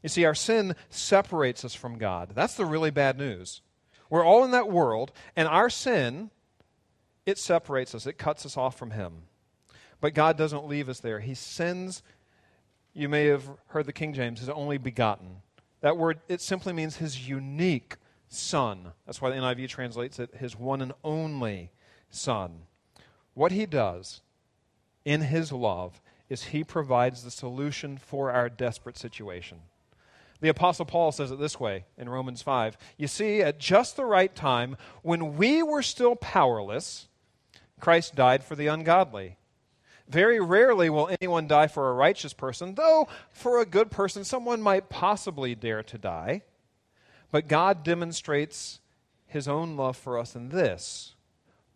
You 0.00 0.08
see, 0.08 0.24
our 0.24 0.34
sin 0.34 0.76
separates 0.90 1.64
us 1.64 1.74
from 1.74 1.98
God. 1.98 2.30
That's 2.36 2.54
the 2.54 2.64
really 2.64 2.92
bad 2.92 3.18
news. 3.18 3.62
We're 4.08 4.24
all 4.24 4.44
in 4.44 4.52
that 4.52 4.70
world, 4.70 5.10
and 5.34 5.48
our 5.48 5.68
sin, 5.68 6.30
it 7.26 7.36
separates 7.36 7.96
us, 7.96 8.06
it 8.06 8.16
cuts 8.16 8.46
us 8.46 8.56
off 8.56 8.78
from 8.78 8.92
Him. 8.92 9.22
But 10.00 10.14
God 10.14 10.36
doesn't 10.36 10.66
leave 10.66 10.88
us 10.88 11.00
there. 11.00 11.20
He 11.20 11.34
sends, 11.34 12.02
you 12.92 13.08
may 13.08 13.26
have 13.26 13.48
heard 13.68 13.86
the 13.86 13.92
King 13.92 14.12
James, 14.12 14.40
His 14.40 14.48
only 14.48 14.78
begotten. 14.78 15.42
That 15.80 15.96
word, 15.96 16.20
it 16.28 16.40
simply 16.40 16.72
means 16.72 16.96
His 16.96 17.28
unique 17.28 17.96
Son. 18.28 18.92
That's 19.06 19.20
why 19.20 19.30
the 19.30 19.36
NIV 19.36 19.68
translates 19.68 20.18
it 20.18 20.34
His 20.36 20.56
one 20.56 20.82
and 20.82 20.92
only 21.02 21.70
Son. 22.10 22.62
What 23.36 23.52
he 23.52 23.66
does 23.66 24.22
in 25.04 25.20
his 25.20 25.52
love 25.52 26.00
is 26.30 26.44
he 26.44 26.64
provides 26.64 27.22
the 27.22 27.30
solution 27.30 27.98
for 27.98 28.32
our 28.32 28.48
desperate 28.48 28.96
situation. 28.96 29.58
The 30.40 30.48
Apostle 30.48 30.86
Paul 30.86 31.12
says 31.12 31.30
it 31.30 31.38
this 31.38 31.60
way 31.60 31.84
in 31.98 32.08
Romans 32.08 32.40
5. 32.40 32.78
You 32.96 33.06
see, 33.06 33.42
at 33.42 33.58
just 33.58 33.96
the 33.96 34.06
right 34.06 34.34
time, 34.34 34.78
when 35.02 35.36
we 35.36 35.62
were 35.62 35.82
still 35.82 36.16
powerless, 36.16 37.08
Christ 37.78 38.14
died 38.14 38.42
for 38.42 38.56
the 38.56 38.68
ungodly. 38.68 39.36
Very 40.08 40.40
rarely 40.40 40.88
will 40.88 41.10
anyone 41.20 41.46
die 41.46 41.66
for 41.66 41.90
a 41.90 41.94
righteous 41.94 42.32
person, 42.32 42.74
though 42.74 43.08
for 43.30 43.60
a 43.60 43.66
good 43.66 43.90
person, 43.90 44.24
someone 44.24 44.62
might 44.62 44.88
possibly 44.88 45.54
dare 45.54 45.82
to 45.82 45.98
die. 45.98 46.42
But 47.32 47.48
God 47.48 47.82
demonstrates 47.82 48.80
his 49.26 49.48
own 49.48 49.76
love 49.76 49.96
for 49.96 50.18
us 50.18 50.36
in 50.36 50.50
this 50.50 51.16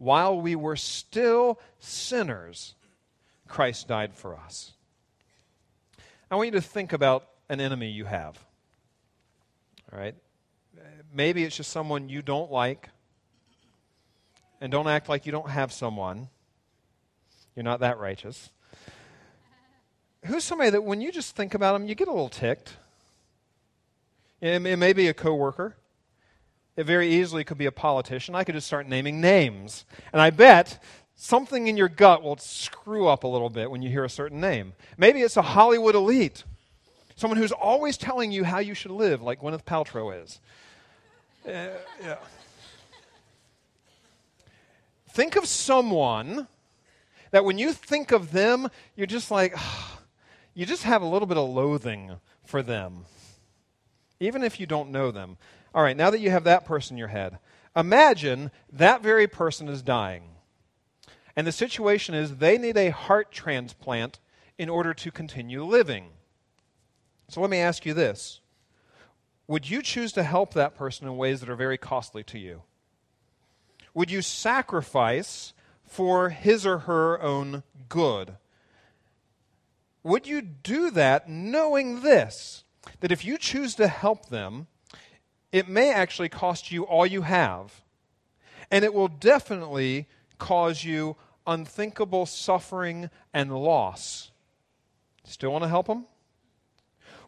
while 0.01 0.41
we 0.41 0.57
were 0.57 0.77
still 0.77 1.61
sinners, 1.79 2.75
Christ 3.47 3.87
died 3.87 4.15
for 4.15 4.35
us. 4.35 4.73
I 6.31 6.37
want 6.37 6.47
you 6.47 6.53
to 6.53 6.63
think 6.63 6.95
about 6.95 7.27
an 7.51 7.61
enemy 7.61 7.91
you 7.91 8.07
have. 8.07 8.43
All 9.93 9.99
right? 9.99 10.15
Maybe 11.13 11.45
it's 11.45 11.55
just 11.55 11.71
someone 11.71 12.09
you 12.09 12.23
don't 12.23 12.51
like. 12.51 12.89
And 14.63 14.73
don't 14.73 14.89
act 14.89 15.11
like 15.11 15.27
you 15.27 15.33
don't 15.33 15.51
have 15.51 15.71
someone. 15.71 16.29
You're 17.61 17.65
not 17.65 17.81
that 17.81 17.99
righteous. 17.99 18.49
Who's 20.25 20.45
somebody 20.45 20.71
that 20.71 20.83
when 20.83 21.03
you 21.03 21.13
just 21.13 21.37
think 21.37 21.53
about 21.53 21.75
them, 21.75 21.87
you 21.87 21.95
get 21.95 22.09
a 22.09 22.11
little 22.11 22.31
ticked? 22.31 22.73
It 24.41 24.79
may 24.79 24.95
be 24.95 25.09
a 25.09 25.13
coworker. 25.13 25.77
It 26.75 26.85
very 26.85 27.13
easily 27.13 27.45
could 27.45 27.59
be 27.59 27.67
a 27.67 27.71
politician. 27.71 28.35
I 28.35 28.45
could 28.45 28.55
just 28.55 28.67
start 28.67 28.89
naming 28.89 29.21
names. 29.21 29.85
And 30.11 30.23
I 30.23 30.31
bet 30.31 30.83
something 31.17 31.67
in 31.67 31.77
your 31.77 31.91
gut 31.91 32.23
will 32.23 32.39
screw 32.39 33.07
up 33.07 33.25
a 33.25 33.29
little 33.29 33.51
bit 33.51 33.71
when 33.71 33.83
you 33.83 33.91
hear 33.91 34.05
a 34.05 34.09
certain 34.09 34.41
name. 34.41 34.73
Maybe 34.97 35.21
it's 35.21 35.37
a 35.37 35.43
Hollywood 35.43 35.95
elite, 35.95 36.45
someone 37.15 37.37
who's 37.37 37.53
always 37.53 37.99
telling 37.99 38.33
you 38.33 38.45
how 38.45 38.61
you 38.61 38.73
should 38.73 38.91
live, 38.91 39.21
like 39.21 39.43
Gwyneth 39.43 39.65
Paltrow 39.65 40.19
is. 40.25 40.41
Uh, 41.47 41.77
yeah. 42.03 42.17
Think 45.11 45.37
of 45.37 45.45
someone 45.45 46.49
that 47.31 47.45
when 47.45 47.59
you 47.59 47.73
think 47.73 48.13
of 48.13 48.33
them, 48.33 48.69
you're 48.97 49.07
just 49.07 49.31
like, 49.31 49.57
you 50.55 50.67
just 50.67 50.85
have 50.85 51.03
a 51.03 51.07
little 51.07 51.27
bit 51.27 51.39
of 51.39 51.49
loathing 51.49 52.17
for 52.45 52.63
them, 52.63 53.05
even 54.19 54.43
if 54.43 54.61
you 54.61 54.67
don't 54.67 54.91
know 54.91 55.11
them. 55.11 55.37
All 55.75 55.83
right, 55.83 55.97
now 55.97 56.11
that 56.11 56.21
you 56.21 56.31
have 56.31 56.45
that 56.45 56.65
person 56.65 56.95
in 56.95 56.99
your 56.99 57.09
head, 57.09 57.39
imagine 57.77 58.51
that 58.73 59.03
very 59.03 59.27
person 59.27 59.69
is 59.69 59.83
dying. 59.83 60.25
And 61.37 61.47
the 61.47 61.53
situation 61.53 62.15
is 62.15 62.37
they 62.37 62.59
need 62.59 62.77
a 62.77 62.91
heart 62.91 63.31
transplant 63.31 64.19
in 64.59 64.69
order 64.69 64.93
to 64.93 65.11
continue 65.11 65.65
living. 65.65 66.09
So 67.29 67.41
let 67.41 67.51
me 67.51 67.59
ask 67.59 67.87
you 67.87 67.95
this 67.95 68.41
Would 69.47 69.71
you 69.71 69.83
choose 69.83 70.13
to 70.13 70.23
help 70.23 70.55
that 70.55 70.75
person 70.75 71.07
in 71.07 71.17
ways 71.17 71.41
that 71.41 71.49
are 71.49 71.57
very 71.57 71.79
costly 71.79 72.25
to 72.25 72.39
you? 72.39 72.63
Would 73.95 74.11
you 74.11 74.23
sacrifice 74.23 75.53
for 75.91 76.31
his 76.31 76.65
or 76.65 76.79
her 76.79 77.21
own 77.21 77.63
good? 77.89 78.37
Would 80.03 80.27
you 80.27 80.41
do 80.41 80.91
that 80.93 81.29
knowing 81.29 82.01
this? 82.01 82.65
That 83.01 83.13
if 83.13 83.25
you 83.25 83.37
choose 83.37 83.75
to 83.75 83.89
help 83.89 84.29
them, 84.29 84.69
it 85.53 85.69
may 85.69 85.93
actually 85.93 86.29
cost 86.29 86.71
you 86.71 86.85
all 86.85 87.05
you 87.05 87.23
have. 87.23 87.83
And 88.71 88.85
it 88.85 88.95
will 88.95 89.09
definitely 89.09 90.07
cause 90.39 90.85
you 90.85 91.17
unthinkable 91.47 92.25
suffering 92.25 93.11
and 93.35 93.53
loss. 93.53 94.31
Still 95.25 95.53
want 95.53 95.65
to 95.65 95.69
help 95.69 95.89
them? 95.89 96.07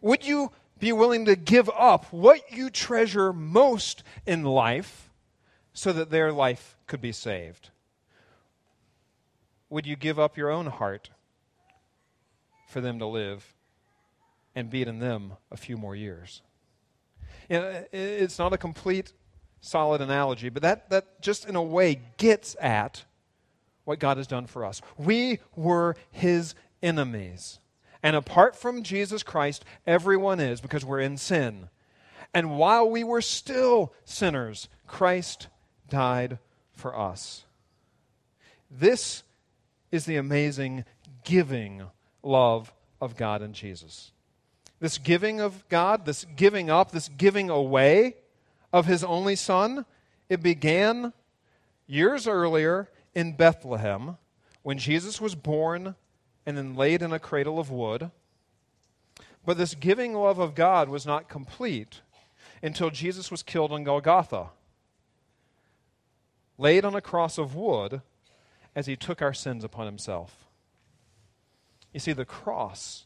Would 0.01 0.25
you 0.25 0.51
be 0.79 0.93
willing 0.93 1.25
to 1.25 1.35
give 1.35 1.69
up 1.77 2.05
what 2.11 2.51
you 2.51 2.69
treasure 2.69 3.33
most 3.33 4.03
in 4.25 4.43
life 4.43 5.09
so 5.73 5.93
that 5.93 6.09
their 6.09 6.31
life 6.31 6.77
could 6.87 7.01
be 7.01 7.11
saved? 7.11 7.69
Would 9.73 9.87
you 9.87 9.95
give 9.95 10.19
up 10.19 10.37
your 10.37 10.51
own 10.51 10.67
heart 10.67 11.09
for 12.67 12.79
them 12.79 12.99
to 12.99 13.07
live 13.07 13.55
and 14.53 14.69
be 14.69 14.83
in 14.83 14.99
them 14.99 15.33
a 15.49 15.57
few 15.57 15.77
more 15.77 15.95
years? 15.95 16.43
You 17.49 17.57
know, 17.57 17.83
it's 17.91 18.37
not 18.37 18.53
a 18.53 18.57
complete, 18.59 19.13
solid 19.61 19.99
analogy, 19.99 20.49
but 20.49 20.61
that, 20.61 20.91
that 20.91 21.19
just 21.23 21.49
in 21.49 21.55
a 21.55 21.63
way 21.63 21.99
gets 22.17 22.55
at 22.61 23.03
what 23.83 23.97
God 23.97 24.17
has 24.17 24.27
done 24.27 24.45
for 24.45 24.63
us. 24.63 24.79
We 24.95 25.39
were 25.55 25.95
his 26.11 26.53
enemies. 26.83 27.57
And 28.03 28.15
apart 28.15 28.55
from 28.55 28.83
Jesus 28.83 29.23
Christ, 29.23 29.65
everyone 29.87 30.39
is 30.39 30.61
because 30.61 30.85
we're 30.85 30.99
in 30.99 31.17
sin. 31.17 31.69
And 32.31 32.59
while 32.59 32.87
we 32.87 33.03
were 33.03 33.21
still 33.21 33.91
sinners, 34.05 34.69
Christ 34.85 35.47
died 35.89 36.37
for 36.73 36.95
us. 36.95 37.45
This 38.69 39.23
is 39.93 40.05
the 40.05 40.15
amazing 40.15 40.83
giving 41.23 41.83
love 42.23 42.73
of 42.99 43.15
God 43.15 43.43
and 43.43 43.53
Jesus. 43.53 44.11
This 44.79 44.97
giving 44.97 45.39
of 45.39 45.69
God, 45.69 46.07
this 46.07 46.25
giving 46.35 46.71
up, 46.71 46.89
this 46.89 47.09
giving 47.09 47.51
away 47.51 48.15
of 48.73 48.87
his 48.87 49.03
only 49.03 49.35
son, 49.35 49.85
it 50.29 50.41
began 50.41 51.13
years 51.85 52.27
earlier 52.27 52.89
in 53.13 53.35
Bethlehem 53.35 54.17
when 54.63 54.79
Jesus 54.79 55.21
was 55.21 55.35
born 55.35 55.93
and 56.43 56.57
then 56.57 56.73
laid 56.73 57.03
in 57.03 57.13
a 57.13 57.19
cradle 57.19 57.59
of 57.59 57.69
wood. 57.69 58.09
But 59.45 59.59
this 59.59 59.75
giving 59.75 60.15
love 60.15 60.39
of 60.39 60.55
God 60.55 60.89
was 60.89 61.05
not 61.05 61.29
complete 61.29 62.01
until 62.63 62.89
Jesus 62.89 63.29
was 63.29 63.43
killed 63.43 63.71
on 63.71 63.83
Golgotha, 63.83 64.47
laid 66.57 66.83
on 66.83 66.95
a 66.95 67.01
cross 67.01 67.37
of 67.37 67.53
wood 67.53 68.01
as 68.75 68.85
he 68.85 68.95
took 68.95 69.21
our 69.21 69.33
sins 69.33 69.63
upon 69.63 69.85
himself. 69.85 70.47
You 71.93 71.99
see, 71.99 72.13
the 72.13 72.25
cross 72.25 73.05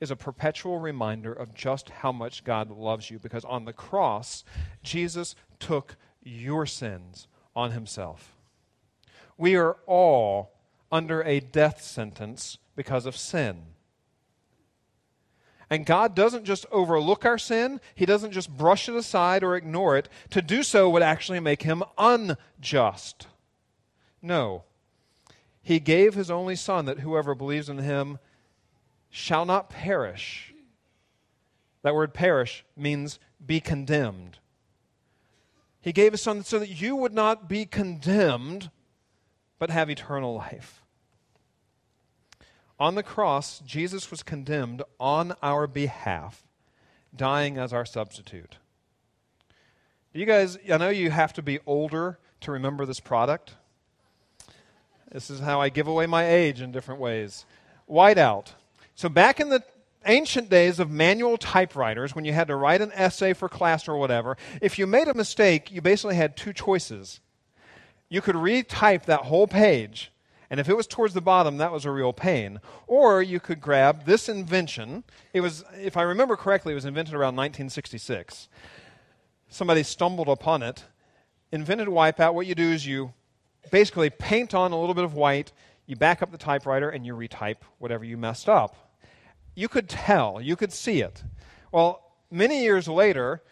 is 0.00 0.10
a 0.10 0.16
perpetual 0.16 0.78
reminder 0.78 1.32
of 1.32 1.54
just 1.54 1.90
how 1.90 2.10
much 2.10 2.44
God 2.44 2.70
loves 2.70 3.10
you 3.10 3.18
because 3.18 3.44
on 3.44 3.66
the 3.66 3.72
cross, 3.72 4.44
Jesus 4.82 5.34
took 5.58 5.96
your 6.22 6.66
sins 6.66 7.28
on 7.54 7.72
himself. 7.72 8.34
We 9.36 9.56
are 9.56 9.76
all 9.86 10.52
under 10.90 11.22
a 11.22 11.40
death 11.40 11.82
sentence 11.82 12.58
because 12.74 13.06
of 13.06 13.16
sin. 13.16 13.62
And 15.68 15.86
God 15.86 16.16
doesn't 16.16 16.44
just 16.44 16.66
overlook 16.72 17.24
our 17.24 17.38
sin, 17.38 17.80
He 17.94 18.04
doesn't 18.04 18.32
just 18.32 18.54
brush 18.54 18.88
it 18.88 18.96
aside 18.96 19.44
or 19.44 19.54
ignore 19.54 19.96
it. 19.96 20.08
To 20.30 20.42
do 20.42 20.64
so 20.64 20.90
would 20.90 21.02
actually 21.02 21.38
make 21.38 21.62
Him 21.62 21.84
unjust. 21.96 23.28
No. 24.20 24.64
He 25.70 25.78
gave 25.78 26.14
His 26.14 26.32
only 26.32 26.56
Son 26.56 26.86
that 26.86 26.98
whoever 26.98 27.32
believes 27.32 27.68
in 27.68 27.78
Him 27.78 28.18
shall 29.08 29.44
not 29.44 29.70
perish. 29.70 30.52
That 31.82 31.94
word 31.94 32.12
perish 32.12 32.64
means 32.76 33.20
be 33.46 33.60
condemned. 33.60 34.40
He 35.80 35.92
gave 35.92 36.10
His 36.10 36.22
Son 36.22 36.42
so 36.42 36.58
that 36.58 36.80
you 36.80 36.96
would 36.96 37.14
not 37.14 37.48
be 37.48 37.66
condemned 37.66 38.72
but 39.60 39.70
have 39.70 39.88
eternal 39.88 40.34
life. 40.34 40.82
On 42.80 42.96
the 42.96 43.04
cross, 43.04 43.60
Jesus 43.60 44.10
was 44.10 44.24
condemned 44.24 44.82
on 44.98 45.34
our 45.40 45.68
behalf, 45.68 46.48
dying 47.14 47.58
as 47.58 47.72
our 47.72 47.86
substitute. 47.86 48.56
You 50.12 50.26
guys, 50.26 50.58
I 50.68 50.78
know 50.78 50.88
you 50.88 51.12
have 51.12 51.32
to 51.34 51.42
be 51.42 51.60
older 51.64 52.18
to 52.40 52.50
remember 52.50 52.84
this 52.84 52.98
product. 52.98 53.54
This 55.10 55.30
is 55.30 55.40
how 55.40 55.60
I 55.60 55.68
give 55.68 55.88
away 55.88 56.06
my 56.06 56.28
age 56.28 56.60
in 56.60 56.72
different 56.72 57.00
ways. 57.00 57.44
Whiteout. 57.88 58.48
So, 58.94 59.08
back 59.08 59.40
in 59.40 59.48
the 59.48 59.62
ancient 60.06 60.48
days 60.48 60.78
of 60.78 60.90
manual 60.90 61.36
typewriters, 61.36 62.14
when 62.14 62.24
you 62.24 62.32
had 62.32 62.48
to 62.48 62.56
write 62.56 62.80
an 62.80 62.92
essay 62.94 63.32
for 63.32 63.48
class 63.48 63.88
or 63.88 63.96
whatever, 63.96 64.36
if 64.60 64.78
you 64.78 64.86
made 64.86 65.08
a 65.08 65.14
mistake, 65.14 65.70
you 65.70 65.80
basically 65.80 66.16
had 66.16 66.36
two 66.36 66.52
choices 66.52 67.20
you 68.10 68.20
could 68.20 68.34
retype 68.34 69.04
that 69.04 69.20
whole 69.20 69.46
page, 69.46 70.10
and 70.50 70.58
if 70.58 70.68
it 70.68 70.76
was 70.76 70.88
towards 70.88 71.14
the 71.14 71.20
bottom, 71.20 71.58
that 71.58 71.72
was 71.72 71.84
a 71.84 71.92
real 71.92 72.12
pain. 72.12 72.58
Or 72.88 73.22
you 73.22 73.38
could 73.38 73.60
grab 73.60 74.04
this 74.04 74.28
invention. 74.28 75.04
It 75.32 75.40
was, 75.40 75.64
if 75.78 75.96
I 75.96 76.02
remember 76.02 76.36
correctly, 76.36 76.72
it 76.72 76.74
was 76.74 76.84
invented 76.84 77.14
around 77.14 77.36
1966. 77.36 78.48
Somebody 79.48 79.84
stumbled 79.84 80.28
upon 80.28 80.62
it, 80.64 80.84
invented 81.52 81.86
Whiteout. 81.86 82.34
What 82.34 82.48
you 82.48 82.56
do 82.56 82.72
is 82.72 82.84
you 82.84 83.12
basically 83.70 84.10
paint 84.10 84.54
on 84.54 84.72
a 84.72 84.78
little 84.78 84.94
bit 84.94 85.04
of 85.04 85.14
white, 85.14 85.52
you 85.86 85.96
back 85.96 86.22
up 86.22 86.30
the 86.30 86.38
typewriter, 86.38 86.88
and 86.90 87.04
you 87.04 87.14
retype 87.14 87.58
whatever 87.78 88.04
you 88.04 88.16
messed 88.16 88.48
up. 88.48 88.94
You 89.54 89.68
could 89.68 89.88
tell, 89.88 90.40
you 90.40 90.56
could 90.56 90.72
see 90.72 91.00
it. 91.00 91.22
Well, 91.72 92.02
many 92.30 92.62
years 92.62 92.88
later, 92.88 93.42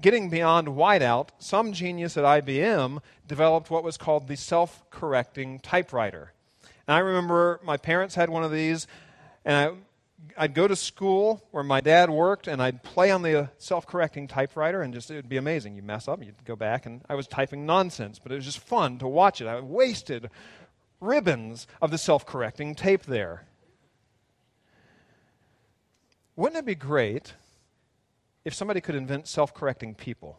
getting 0.00 0.28
beyond 0.28 0.68
whiteout, 0.68 1.28
some 1.38 1.72
genius 1.72 2.16
at 2.16 2.24
IBM 2.24 3.00
developed 3.26 3.70
what 3.70 3.84
was 3.84 3.96
called 3.96 4.28
the 4.28 4.36
self 4.36 4.88
correcting 4.90 5.60
typewriter. 5.60 6.32
And 6.86 6.94
I 6.96 6.98
remember 6.98 7.60
my 7.64 7.76
parents 7.76 8.14
had 8.14 8.28
one 8.28 8.44
of 8.44 8.52
these, 8.52 8.86
and 9.44 9.56
I, 9.56 9.74
I'd 10.36 10.54
go 10.54 10.68
to 10.68 10.76
school 10.76 11.42
where 11.50 11.64
my 11.64 11.80
dad 11.80 12.10
worked, 12.10 12.48
and 12.48 12.62
I'd 12.62 12.82
play 12.82 13.10
on 13.10 13.22
the 13.22 13.40
uh, 13.40 13.46
self 13.58 13.86
correcting 13.86 14.28
typewriter, 14.28 14.82
and 14.82 14.92
just 14.94 15.10
it 15.10 15.16
would 15.16 15.28
be 15.28 15.36
amazing. 15.36 15.76
You 15.76 15.82
mess 15.82 16.08
up, 16.08 16.22
you'd 16.22 16.44
go 16.44 16.56
back, 16.56 16.86
and 16.86 17.02
I 17.08 17.14
was 17.14 17.26
typing 17.26 17.66
nonsense, 17.66 18.18
but 18.18 18.32
it 18.32 18.36
was 18.36 18.44
just 18.44 18.58
fun 18.58 18.98
to 18.98 19.08
watch 19.08 19.40
it. 19.40 19.46
I 19.46 19.60
wasted 19.60 20.30
ribbons 21.00 21.66
of 21.82 21.90
the 21.90 21.98
self 21.98 22.26
correcting 22.26 22.74
tape 22.74 23.04
there. 23.04 23.46
Wouldn't 26.36 26.58
it 26.58 26.66
be 26.66 26.74
great 26.74 27.34
if 28.44 28.54
somebody 28.54 28.80
could 28.80 28.94
invent 28.94 29.26
self 29.26 29.54
correcting 29.54 29.94
people. 29.94 30.38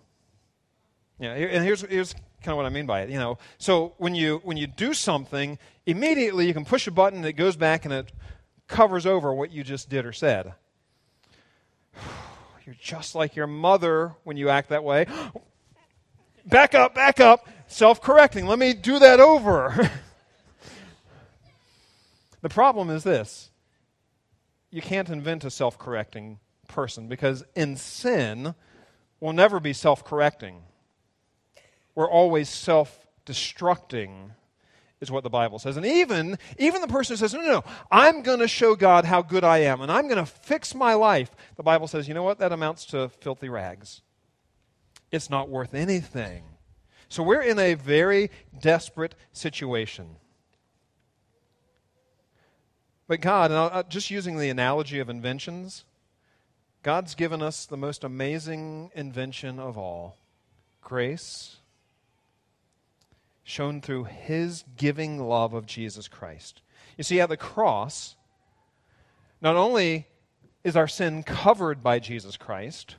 Yeah, 1.20 1.32
and 1.32 1.64
here's, 1.64 1.82
here's 1.82 2.14
kind 2.14 2.52
of 2.52 2.58
what 2.58 2.66
I 2.66 2.70
mean 2.70 2.86
by 2.86 3.02
it. 3.02 3.10
You 3.10 3.20
know, 3.20 3.38
so 3.58 3.94
when 3.98 4.16
you 4.16 4.42
when 4.44 4.58
you 4.58 4.68
do 4.68 4.94
something, 4.94 5.58
immediately 5.86 6.46
you 6.46 6.54
can 6.54 6.66
push 6.66 6.88
a 6.88 6.92
button 6.92 7.20
and 7.20 7.28
it 7.28 7.34
goes 7.34 7.56
back 7.56 7.86
and 7.86 7.94
it 7.94 8.12
covers 8.68 9.06
over 9.06 9.34
what 9.34 9.52
you 9.52 9.64
just 9.64 9.90
did 9.90 10.06
or 10.06 10.14
said. 10.14 10.54
You're 12.66 12.76
just 12.80 13.16
like 13.16 13.36
your 13.36 13.48
mother 13.48 14.14
when 14.24 14.38
you 14.38 14.50
act 14.50 14.70
that 14.70 14.84
way. 14.84 15.06
back 16.46 16.74
up, 16.74 16.96
back 16.96 17.20
up. 17.20 17.48
Self 17.68 18.02
correcting. 18.02 18.48
Let 18.48 18.60
me 18.60 18.74
do 18.74 19.00
that 19.00 19.20
over. 19.20 19.92
the 22.42 22.50
problem 22.50 22.90
is 22.90 23.04
this 23.04 23.50
you 24.72 24.82
can't 24.82 25.10
invent 25.10 25.46
a 25.46 25.50
self 25.50 25.78
correcting 25.78 26.40
person 26.68 27.08
because 27.08 27.44
in 27.56 27.76
sin, 27.78 28.56
we'll 29.20 29.34
never 29.34 29.60
be 29.60 29.74
self 29.74 30.04
correcting. 30.04 30.64
We're 31.96 32.10
always 32.10 32.50
self 32.50 33.08
destructing, 33.26 34.32
is 35.02 35.12
what 35.12 35.24
the 35.24 35.30
Bible 35.30 35.60
says. 35.60 35.78
And 35.78 35.86
even, 35.86 36.38
even 36.58 36.82
the 36.82 36.88
person 36.88 37.14
who 37.14 37.18
says, 37.18 37.34
no, 37.34 37.42
no, 37.42 37.52
no, 37.52 37.64
I'm 37.92 38.22
going 38.22 38.40
to 38.40 38.48
show 38.48 38.76
God 38.76 39.06
how 39.06 39.22
good 39.22 39.44
I 39.44 39.60
am 39.60 39.82
and 39.82 39.92
I'm 39.92 40.08
going 40.08 40.24
to 40.24 40.26
fix 40.26 40.74
my 40.74 40.94
life, 40.94 41.32
the 41.58 41.64
Bible 41.64 41.88
says, 41.88 42.08
you 42.08 42.14
know 42.14 42.24
what? 42.24 42.40
That 42.40 42.52
amounts 42.52 42.86
to 42.88 43.10
filthy 43.10 43.50
rags. 43.50 44.02
It's 45.12 45.30
not 45.30 45.50
worth 45.50 45.74
anything. 45.74 46.44
So 47.10 47.24
we're 47.24 47.42
in 47.42 47.60
a 47.60 47.76
very 47.76 48.32
desperate 48.60 49.16
situation. 49.32 50.16
But 53.08 53.22
God, 53.22 53.52
and 53.52 53.60
I'll, 53.60 53.70
uh, 53.72 53.84
just 53.84 54.10
using 54.10 54.38
the 54.38 54.50
analogy 54.50 55.00
of 55.00 55.10
inventions, 55.10 55.86
God's 56.82 57.16
given 57.16 57.42
us 57.42 57.66
the 57.66 57.78
most 57.78 58.04
amazing 58.04 58.92
invention 58.96 59.60
of 59.60 59.78
all 59.78 60.18
grace, 60.82 61.58
shown 63.46 63.80
through 63.80 64.06
His 64.06 64.66
giving 64.76 65.20
love 65.20 65.54
of 65.54 65.68
Jesus 65.68 66.10
Christ. 66.10 66.62
You 66.98 67.04
see, 67.04 67.22
at 67.22 67.30
the 67.30 67.38
cross, 67.38 68.16
not 69.40 69.56
only 69.56 70.08
is 70.64 70.76
our 70.76 70.88
sin 70.88 71.22
covered 71.24 71.84
by 71.84 72.00
Jesus 72.00 72.36
Christ, 72.36 72.96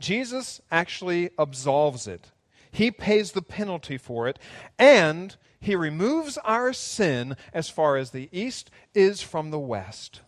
Jesus 0.00 0.60
actually 0.70 1.30
absolves 1.38 2.06
it. 2.06 2.32
He 2.70 2.90
pays 2.90 3.32
the 3.32 3.42
penalty 3.42 3.96
for 3.96 4.28
it, 4.28 4.38
and 4.78 5.36
He 5.60 5.76
removes 5.76 6.36
our 6.38 6.72
sin 6.72 7.36
as 7.54 7.70
far 7.70 7.96
as 7.96 8.10
the 8.10 8.28
east 8.32 8.70
is 8.92 9.22
from 9.22 9.50
the 9.50 9.58
west. 9.58 10.20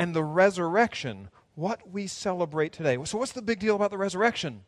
And 0.00 0.14
the 0.14 0.24
resurrection, 0.24 1.28
what 1.54 1.90
we 1.90 2.08
celebrate 2.08 2.72
today. 2.72 2.98
So, 3.04 3.18
what's 3.18 3.32
the 3.32 3.42
big 3.42 3.60
deal 3.60 3.76
about 3.76 3.92
the 3.92 3.98
resurrection? 3.98 4.62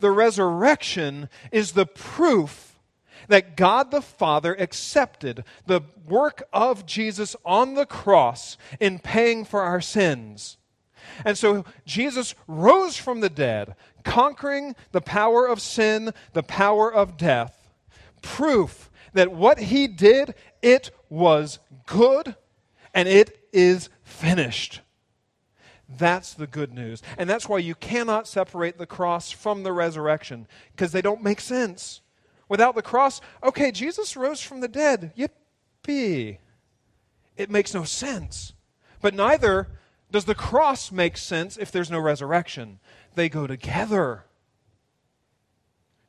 The 0.00 0.10
resurrection 0.10 1.28
is 1.52 1.72
the 1.72 1.86
proof 1.86 2.78
that 3.28 3.56
God 3.56 3.90
the 3.90 4.02
Father 4.02 4.54
accepted 4.54 5.44
the 5.66 5.82
work 6.06 6.42
of 6.52 6.86
Jesus 6.86 7.34
on 7.44 7.74
the 7.74 7.86
cross 7.86 8.56
in 8.80 8.98
paying 8.98 9.44
for 9.44 9.62
our 9.62 9.80
sins. 9.80 10.58
And 11.24 11.36
so 11.36 11.64
Jesus 11.86 12.34
rose 12.46 12.96
from 12.96 13.20
the 13.20 13.30
dead, 13.30 13.76
conquering 14.04 14.74
the 14.92 15.00
power 15.00 15.46
of 15.46 15.60
sin, 15.60 16.12
the 16.32 16.42
power 16.42 16.92
of 16.92 17.16
death. 17.16 17.72
Proof 18.22 18.90
that 19.12 19.32
what 19.32 19.58
he 19.58 19.86
did, 19.86 20.34
it 20.62 20.90
was 21.08 21.58
good 21.86 22.36
and 22.92 23.08
it 23.08 23.48
is 23.52 23.88
finished. 24.02 24.80
That's 25.88 26.34
the 26.34 26.46
good 26.46 26.72
news. 26.72 27.02
And 27.18 27.28
that's 27.28 27.48
why 27.48 27.58
you 27.58 27.74
cannot 27.74 28.26
separate 28.26 28.78
the 28.78 28.86
cross 28.86 29.30
from 29.30 29.62
the 29.62 29.72
resurrection, 29.72 30.46
because 30.72 30.92
they 30.92 31.02
don't 31.02 31.22
make 31.22 31.40
sense. 31.40 32.00
Without 32.48 32.74
the 32.74 32.82
cross, 32.82 33.20
okay, 33.42 33.70
Jesus 33.70 34.16
rose 34.16 34.40
from 34.40 34.60
the 34.60 34.68
dead. 34.68 35.12
Yippee. 35.16 36.38
It 37.36 37.50
makes 37.50 37.74
no 37.74 37.84
sense. 37.84 38.54
But 39.00 39.14
neither 39.14 39.68
does 40.10 40.24
the 40.24 40.34
cross 40.34 40.92
make 40.92 41.16
sense 41.16 41.56
if 41.56 41.70
there's 41.72 41.90
no 41.90 41.98
resurrection. 41.98 42.78
They 43.14 43.28
go 43.28 43.46
together. 43.46 44.24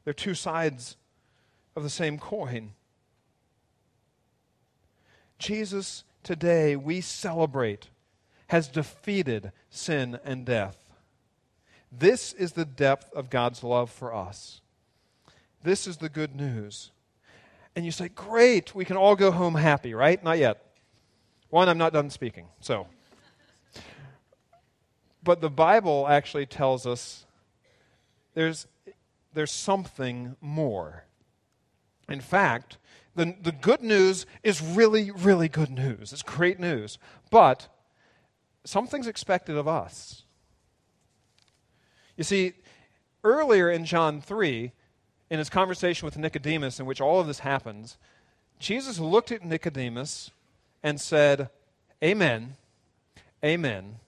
They're 0.04 0.14
two 0.14 0.36
sides 0.36 0.98
of 1.76 1.84
the 1.84 1.90
same 1.90 2.20
coin. 2.20 2.74
Jesus, 5.40 6.04
today, 6.24 6.76
we 6.76 7.02
celebrate 7.02 7.90
has 8.48 8.68
defeated 8.68 9.52
sin 9.70 10.20
and 10.24 10.46
death. 10.46 10.78
This 11.92 12.34
is 12.34 12.54
the 12.54 12.66
depth 12.66 13.12
of 13.14 13.30
God's 13.30 13.64
love 13.64 13.90
for 13.90 14.14
us. 14.14 14.62
This 15.64 15.88
is 15.88 15.98
the 15.98 16.10
good 16.10 16.36
news. 16.36 16.92
And 17.76 17.86
you 17.86 17.92
say, 17.92 18.10
Great, 18.10 18.76
we 18.76 18.86
can 18.86 18.98
all 18.98 19.16
go 19.16 19.32
home 19.32 19.56
happy, 19.56 19.94
right? 19.94 20.24
Not 20.24 20.38
yet. 20.38 20.62
One, 21.50 21.70
I'm 21.70 21.78
not 21.78 21.94
done 21.94 22.10
speaking. 22.10 22.48
So. 22.60 22.88
But 25.24 25.42
the 25.42 25.50
Bible 25.50 26.08
actually 26.08 26.46
tells 26.46 26.86
us 26.86 27.26
there's, 28.36 28.68
there's 29.34 29.52
something 29.52 30.36
more. 30.40 31.06
In 32.08 32.22
fact, 32.22 32.78
the, 33.16 33.36
the 33.42 33.52
good 33.52 33.82
news 33.82 34.28
is 34.44 34.62
really, 34.62 35.10
really 35.10 35.50
good 35.50 35.72
news. 35.72 36.14
It's 36.14 36.22
great 36.22 36.60
news. 36.60 37.00
But 37.32 37.70
something's 38.66 39.08
expected 39.08 39.56
of 39.56 39.68
us. 39.68 40.24
You 42.18 42.24
see, 42.24 42.54
earlier 43.24 43.70
in 43.70 43.86
John 43.86 44.22
3, 44.22 44.72
in 45.30 45.40
his 45.40 45.50
conversation 45.50 46.06
with 46.06 46.18
Nicodemus, 46.18 46.80
in 46.80 46.86
which 46.86 47.02
all 47.02 47.20
of 47.20 47.28
this 47.28 47.40
happens, 47.40 47.98
Jesus 48.60 49.00
looked 49.00 49.32
at 49.32 49.44
Nicodemus 49.44 50.32
and 50.84 51.00
said, 51.00 51.50
Amen, 52.04 52.56
amen. 53.44 54.00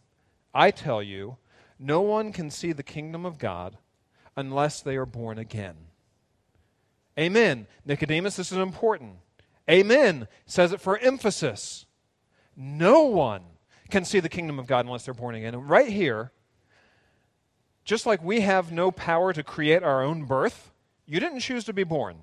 I 0.53 0.71
tell 0.71 1.01
you, 1.01 1.37
no 1.79 2.01
one 2.01 2.31
can 2.31 2.49
see 2.49 2.71
the 2.71 2.83
kingdom 2.83 3.25
of 3.25 3.37
God 3.37 3.77
unless 4.35 4.81
they 4.81 4.95
are 4.95 5.05
born 5.05 5.37
again. 5.37 5.75
Amen. 7.17 7.67
Nicodemus, 7.85 8.35
this 8.35 8.51
is 8.51 8.57
important. 8.57 9.17
Amen 9.69 10.27
says 10.45 10.71
it 10.71 10.81
for 10.81 10.97
emphasis. 10.97 11.85
No 12.55 13.03
one 13.03 13.43
can 13.89 14.05
see 14.05 14.19
the 14.19 14.29
kingdom 14.29 14.59
of 14.59 14.67
God 14.67 14.85
unless 14.85 15.05
they're 15.05 15.13
born 15.13 15.35
again. 15.35 15.53
And 15.53 15.69
right 15.69 15.89
here, 15.89 16.31
just 17.85 18.05
like 18.05 18.23
we 18.23 18.41
have 18.41 18.71
no 18.71 18.91
power 18.91 19.33
to 19.33 19.43
create 19.43 19.83
our 19.83 20.03
own 20.03 20.25
birth, 20.25 20.71
you 21.05 21.19
didn't 21.19 21.39
choose 21.39 21.63
to 21.65 21.73
be 21.73 21.83
born. 21.83 22.17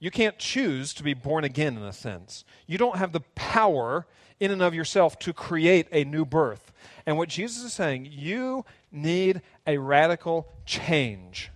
You 0.00 0.10
can't 0.10 0.38
choose 0.38 0.94
to 0.94 1.02
be 1.02 1.14
born 1.14 1.44
again 1.44 1.76
in 1.76 1.82
a 1.82 1.92
sense. 1.92 2.44
You 2.66 2.78
don't 2.78 2.98
have 2.98 3.12
the 3.12 3.20
power 3.34 4.06
in 4.40 4.50
and 4.50 4.62
of 4.62 4.74
yourself 4.74 5.18
to 5.20 5.32
create 5.32 5.88
a 5.90 6.04
new 6.04 6.24
birth. 6.24 6.72
And 7.06 7.16
what 7.16 7.28
Jesus 7.28 7.64
is 7.64 7.72
saying, 7.72 8.08
you 8.10 8.64
need 8.92 9.42
a 9.66 9.78
radical 9.78 10.48
change. 10.64 11.50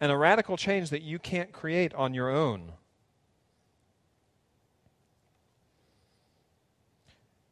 And 0.00 0.12
a 0.12 0.16
radical 0.16 0.56
change 0.56 0.90
that 0.90 1.02
you 1.02 1.18
can't 1.18 1.52
create 1.52 1.94
on 1.94 2.14
your 2.14 2.30
own. 2.30 2.72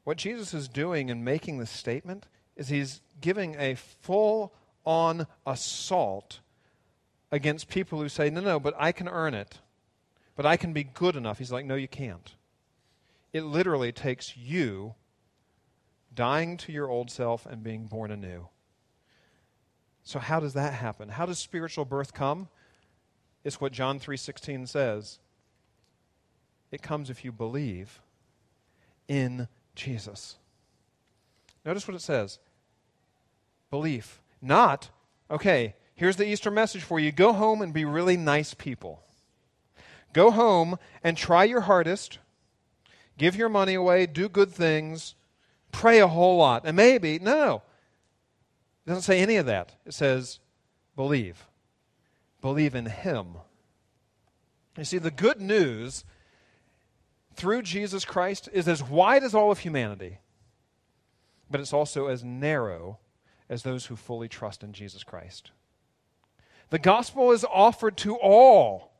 What 0.04 0.18
Jesus 0.18 0.54
is 0.54 0.68
doing 0.68 1.08
in 1.08 1.24
making 1.24 1.58
this 1.58 1.70
statement 1.70 2.26
is 2.56 2.68
he's 2.68 3.00
giving 3.20 3.56
a 3.58 3.74
full 3.74 4.52
on 4.84 5.26
assault 5.46 6.40
against 7.32 7.68
people 7.68 8.00
who 8.00 8.08
say, 8.08 8.30
no, 8.30 8.40
no, 8.40 8.60
but 8.60 8.74
I 8.78 8.92
can 8.92 9.08
earn 9.08 9.34
it. 9.34 9.58
But 10.36 10.46
I 10.46 10.56
can 10.56 10.72
be 10.72 10.84
good 10.84 11.16
enough. 11.16 11.38
He's 11.38 11.52
like, 11.52 11.64
no, 11.64 11.74
you 11.74 11.88
can't. 11.88 12.34
It 13.32 13.42
literally 13.44 13.92
takes 13.92 14.36
you 14.36 14.94
dying 16.14 16.56
to 16.58 16.72
your 16.72 16.88
old 16.88 17.10
self 17.10 17.46
and 17.46 17.62
being 17.62 17.86
born 17.86 18.10
anew. 18.10 18.48
So 20.04 20.18
how 20.18 20.38
does 20.38 20.52
that 20.52 20.74
happen? 20.74 21.08
How 21.08 21.26
does 21.26 21.38
spiritual 21.38 21.84
birth 21.84 22.12
come? 22.12 22.48
It's 23.42 23.60
what 23.60 23.72
John 23.72 23.98
3:16 23.98 24.68
says. 24.68 25.18
It 26.70 26.82
comes 26.82 27.10
if 27.10 27.24
you 27.24 27.32
believe 27.32 28.00
in 29.08 29.48
Jesus. 29.74 30.36
Notice 31.64 31.88
what 31.88 31.96
it 31.96 32.02
says 32.02 32.38
belief. 33.70 34.20
Not, 34.40 34.90
okay, 35.30 35.74
here's 35.94 36.16
the 36.16 36.28
Easter 36.28 36.50
message 36.50 36.82
for 36.82 37.00
you 37.00 37.10
go 37.10 37.32
home 37.32 37.62
and 37.62 37.72
be 37.72 37.84
really 37.84 38.16
nice 38.16 38.54
people. 38.54 39.02
Go 40.12 40.30
home 40.30 40.78
and 41.02 41.16
try 41.16 41.44
your 41.44 41.62
hardest, 41.62 42.18
give 43.18 43.34
your 43.34 43.48
money 43.48 43.74
away, 43.74 44.06
do 44.06 44.28
good 44.28 44.50
things, 44.52 45.16
pray 45.72 45.98
a 45.98 46.06
whole 46.06 46.36
lot. 46.36 46.62
And 46.64 46.76
maybe, 46.76 47.18
no. 47.18 47.62
It 48.86 48.90
doesn't 48.90 49.02
say 49.02 49.20
any 49.20 49.36
of 49.36 49.46
that. 49.46 49.74
It 49.84 49.94
says, 49.94 50.38
believe. 50.94 51.46
Believe 52.40 52.74
in 52.74 52.86
Him. 52.86 53.38
You 54.78 54.84
see, 54.84 54.98
the 54.98 55.10
good 55.10 55.40
news 55.40 56.04
through 57.36 57.62
Jesus 57.62 58.04
Christ 58.04 58.48
is 58.52 58.68
as 58.68 58.82
wide 58.82 59.22
as 59.22 59.34
all 59.34 59.50
of 59.50 59.60
humanity, 59.60 60.18
but 61.50 61.60
it's 61.60 61.72
also 61.72 62.06
as 62.06 62.24
narrow 62.24 62.98
as 63.48 63.62
those 63.62 63.86
who 63.86 63.96
fully 63.96 64.28
trust 64.28 64.62
in 64.62 64.72
Jesus 64.72 65.04
Christ. 65.04 65.50
The 66.70 66.78
gospel 66.78 67.30
is 67.32 67.44
offered 67.44 67.96
to 67.98 68.16
all, 68.16 68.92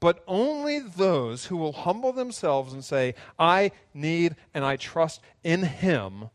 but 0.00 0.24
only 0.26 0.78
those 0.78 1.46
who 1.46 1.56
will 1.56 1.72
humble 1.72 2.12
themselves 2.12 2.72
and 2.72 2.84
say, 2.84 3.14
I 3.38 3.72
need 3.94 4.36
and 4.54 4.64
I 4.64 4.76
trust 4.76 5.20
in 5.44 5.62
Him, 5.62 6.30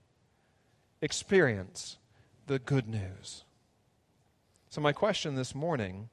experience 1.01 1.97
the 2.47 2.59
good 2.59 2.87
news. 2.87 3.43
So, 4.69 4.81
my 4.81 4.93
question 4.93 5.35
this 5.35 5.53
morning 5.53 6.09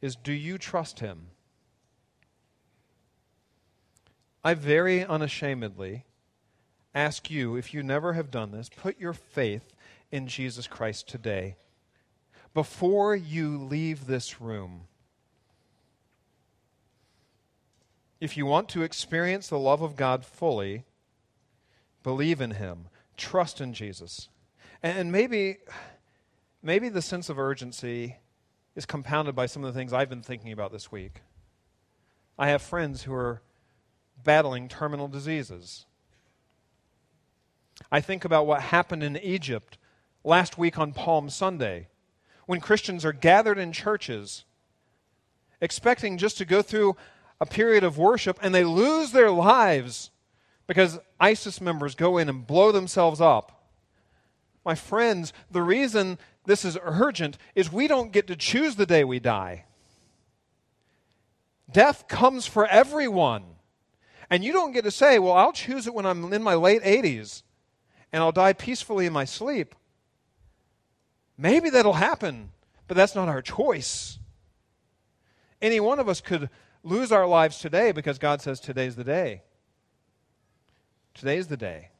is 0.00 0.16
Do 0.16 0.32
you 0.32 0.58
trust 0.58 1.00
Him? 1.00 1.28
I 4.44 4.54
very 4.54 5.04
unashamedly 5.04 6.04
ask 6.94 7.30
you, 7.30 7.56
if 7.56 7.74
you 7.74 7.82
never 7.82 8.14
have 8.14 8.30
done 8.30 8.50
this, 8.50 8.70
put 8.74 8.98
your 8.98 9.12
faith 9.12 9.74
in 10.10 10.26
Jesus 10.26 10.66
Christ 10.66 11.08
today. 11.08 11.56
Before 12.54 13.14
you 13.14 13.58
leave 13.58 14.06
this 14.06 14.40
room, 14.40 14.82
if 18.20 18.36
you 18.36 18.46
want 18.46 18.68
to 18.70 18.82
experience 18.82 19.48
the 19.48 19.58
love 19.58 19.82
of 19.82 19.96
God 19.96 20.24
fully, 20.24 20.84
believe 22.02 22.40
in 22.40 22.52
Him, 22.52 22.88
trust 23.16 23.60
in 23.60 23.72
Jesus. 23.72 24.28
And 24.82 25.12
maybe, 25.12 25.58
maybe 26.62 26.88
the 26.88 27.02
sense 27.02 27.28
of 27.28 27.38
urgency 27.38 28.16
is 28.74 28.86
compounded 28.86 29.34
by 29.34 29.46
some 29.46 29.64
of 29.64 29.72
the 29.72 29.78
things 29.78 29.92
I've 29.92 30.08
been 30.08 30.22
thinking 30.22 30.52
about 30.52 30.72
this 30.72 30.90
week. 30.90 31.20
I 32.38 32.48
have 32.48 32.62
friends 32.62 33.02
who 33.02 33.12
are 33.12 33.42
battling 34.24 34.68
terminal 34.68 35.08
diseases. 35.08 35.86
I 37.90 38.00
think 38.00 38.24
about 38.24 38.46
what 38.46 38.60
happened 38.62 39.02
in 39.02 39.16
Egypt 39.16 39.78
last 40.24 40.58
week 40.58 40.78
on 40.78 40.92
Palm 40.92 41.30
Sunday 41.30 41.88
when 42.46 42.60
Christians 42.60 43.04
are 43.04 43.12
gathered 43.12 43.58
in 43.58 43.72
churches 43.72 44.44
expecting 45.60 46.18
just 46.18 46.38
to 46.38 46.44
go 46.44 46.62
through 46.62 46.96
a 47.40 47.46
period 47.46 47.84
of 47.84 47.98
worship 47.98 48.38
and 48.42 48.54
they 48.54 48.64
lose 48.64 49.12
their 49.12 49.30
lives 49.30 50.10
because 50.66 50.98
ISIS 51.20 51.60
members 51.60 51.94
go 51.94 52.18
in 52.18 52.28
and 52.28 52.46
blow 52.46 52.72
themselves 52.72 53.20
up. 53.20 53.70
My 54.64 54.74
friends, 54.74 55.32
the 55.50 55.62
reason 55.62 56.18
this 56.44 56.64
is 56.64 56.78
urgent 56.82 57.38
is 57.54 57.72
we 57.72 57.88
don't 57.88 58.12
get 58.12 58.26
to 58.26 58.36
choose 58.36 58.76
the 58.76 58.86
day 58.86 59.04
we 59.04 59.18
die. 59.18 59.64
Death 61.70 62.08
comes 62.08 62.46
for 62.46 62.66
everyone. 62.66 63.44
And 64.30 64.44
you 64.44 64.52
don't 64.52 64.72
get 64.72 64.84
to 64.84 64.90
say, 64.90 65.18
well, 65.18 65.32
I'll 65.32 65.52
choose 65.52 65.86
it 65.86 65.94
when 65.94 66.06
I'm 66.06 66.32
in 66.32 66.42
my 66.42 66.54
late 66.54 66.82
80s 66.82 67.42
and 68.12 68.22
I'll 68.22 68.32
die 68.32 68.52
peacefully 68.52 69.06
in 69.06 69.12
my 69.12 69.24
sleep. 69.24 69.74
Maybe 71.36 71.70
that'll 71.70 71.94
happen, 71.94 72.50
but 72.86 72.96
that's 72.96 73.14
not 73.14 73.28
our 73.28 73.42
choice. 73.42 74.18
Any 75.62 75.80
one 75.80 75.98
of 75.98 76.08
us 76.08 76.20
could 76.20 76.50
lose 76.82 77.12
our 77.12 77.26
lives 77.26 77.58
today 77.58 77.92
because 77.92 78.18
God 78.18 78.40
says 78.42 78.60
today's 78.60 78.96
the 78.96 79.04
day. 79.04 79.42
Today's 81.14 81.48
the 81.48 81.56
day. 81.56 81.90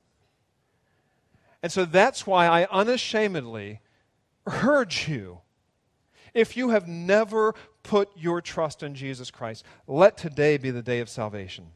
And 1.63 1.73
so 1.73 1.85
that's 1.85 2.27
why 2.27 2.47
I 2.47 2.67
unashamedly 2.71 3.81
urge 4.47 5.09
you 5.09 5.41
if 6.35 6.57
you 6.57 6.71
have 6.71 6.87
never 6.87 7.55
put 7.83 8.11
your 8.17 8.41
trust 8.41 8.83
in 8.83 8.95
Jesus 8.95 9.31
Christ, 9.31 9.65
let 9.87 10.17
today 10.17 10.57
be 10.57 10.71
the 10.71 10.83
day 10.83 11.01
of 11.01 11.09
salvation. 11.09 11.69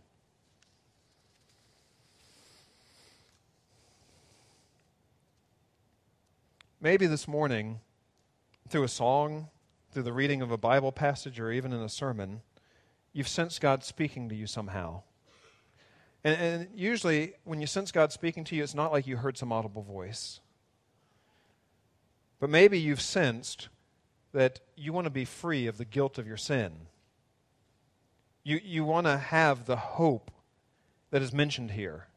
Maybe 6.83 7.07
this 7.07 7.29
morning, 7.29 7.79
through 8.69 8.83
a 8.83 8.89
song, 8.89 9.47
through 9.93 10.03
the 10.03 10.13
reading 10.13 10.43
of 10.43 10.51
a 10.51 10.59
Bible 10.59 10.91
passage, 10.91 11.39
or 11.39 11.53
even 11.53 11.73
in 11.73 11.81
a 11.81 11.89
sermon, 11.89 12.41
you've 13.13 13.29
sensed 13.29 13.61
God 13.61 13.85
speaking 13.85 14.29
to 14.31 14.35
you 14.35 14.49
somehow. 14.49 15.03
And, 16.25 16.41
and, 16.41 16.69
usually, 16.75 17.35
when 17.45 17.61
you 17.61 17.69
sense 17.69 17.93
God 17.93 18.11
speaking 18.11 18.43
to 18.43 18.57
you, 18.57 18.65
it's 18.65 18.75
not 18.75 18.91
like 18.91 19.07
you 19.07 19.19
heard 19.19 19.39
some 19.39 19.53
audible 19.53 19.83
voice. 19.83 20.41
But 22.41 22.51
maybe 22.51 22.81
you've 22.81 23.01
sensed 23.01 23.69
that 24.33 24.59
you 24.75 24.93
want 24.93 25.05
to 25.05 25.11
be 25.11 25.25
free 25.25 25.69
of 25.69 25.79
the 25.79 25.85
guilt 25.85 26.19
of 26.19 26.27
your 26.27 26.37
sin. 26.37 26.73
You, 28.43 28.61
you 28.61 28.85
want 28.85 29.07
to 29.07 29.19
have 29.19 29.67
the 29.67 29.77
hope 29.77 30.33
that 31.13 31.23
is 31.23 31.33
mentioned 31.33 31.71
here. 31.71 32.09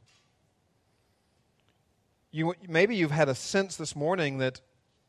You, 2.36 2.54
maybe 2.68 2.98
you've 2.98 3.12
had 3.12 3.30
a 3.30 3.34
sense 3.34 3.78
this 3.78 3.96
morning 3.96 4.40
that 4.40 4.60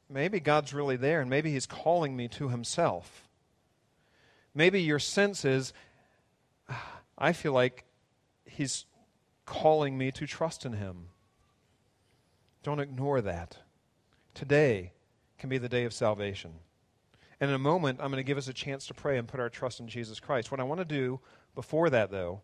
maybe 0.08 0.38
God's 0.38 0.72
really 0.72 0.94
there 0.94 1.20
and 1.20 1.28
maybe 1.28 1.50
He's 1.50 1.66
calling 1.66 2.16
me 2.16 2.28
to 2.28 2.50
Himself. 2.50 3.26
Maybe 4.54 4.80
your 4.80 5.00
sense 5.00 5.44
is, 5.44 5.72
ah, 6.68 7.00
I 7.18 7.32
feel 7.32 7.52
like 7.52 7.82
He's 8.44 8.86
calling 9.44 9.98
me 9.98 10.12
to 10.12 10.24
trust 10.24 10.64
in 10.64 10.74
Him. 10.74 11.08
Don't 12.62 12.78
ignore 12.78 13.20
that. 13.20 13.56
Today 14.32 14.92
can 15.36 15.48
be 15.48 15.58
the 15.58 15.68
day 15.68 15.82
of 15.82 15.92
salvation. 15.92 16.52
And 17.40 17.50
in 17.50 17.56
a 17.56 17.58
moment, 17.58 17.98
I'm 18.00 18.12
going 18.12 18.22
to 18.22 18.24
give 18.24 18.38
us 18.38 18.46
a 18.46 18.52
chance 18.52 18.86
to 18.86 18.94
pray 18.94 19.18
and 19.18 19.26
put 19.26 19.40
our 19.40 19.50
trust 19.50 19.80
in 19.80 19.88
Jesus 19.88 20.20
Christ. 20.20 20.52
What 20.52 20.60
I 20.60 20.62
want 20.62 20.78
to 20.78 20.84
do 20.84 21.18
before 21.56 21.90
that, 21.90 22.12
though, 22.12 22.42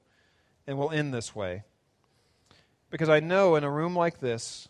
and 0.66 0.76
we'll 0.76 0.90
end 0.90 1.14
this 1.14 1.36
way, 1.36 1.62
because 2.90 3.08
I 3.08 3.20
know 3.20 3.54
in 3.54 3.62
a 3.62 3.70
room 3.70 3.94
like 3.94 4.18
this, 4.18 4.68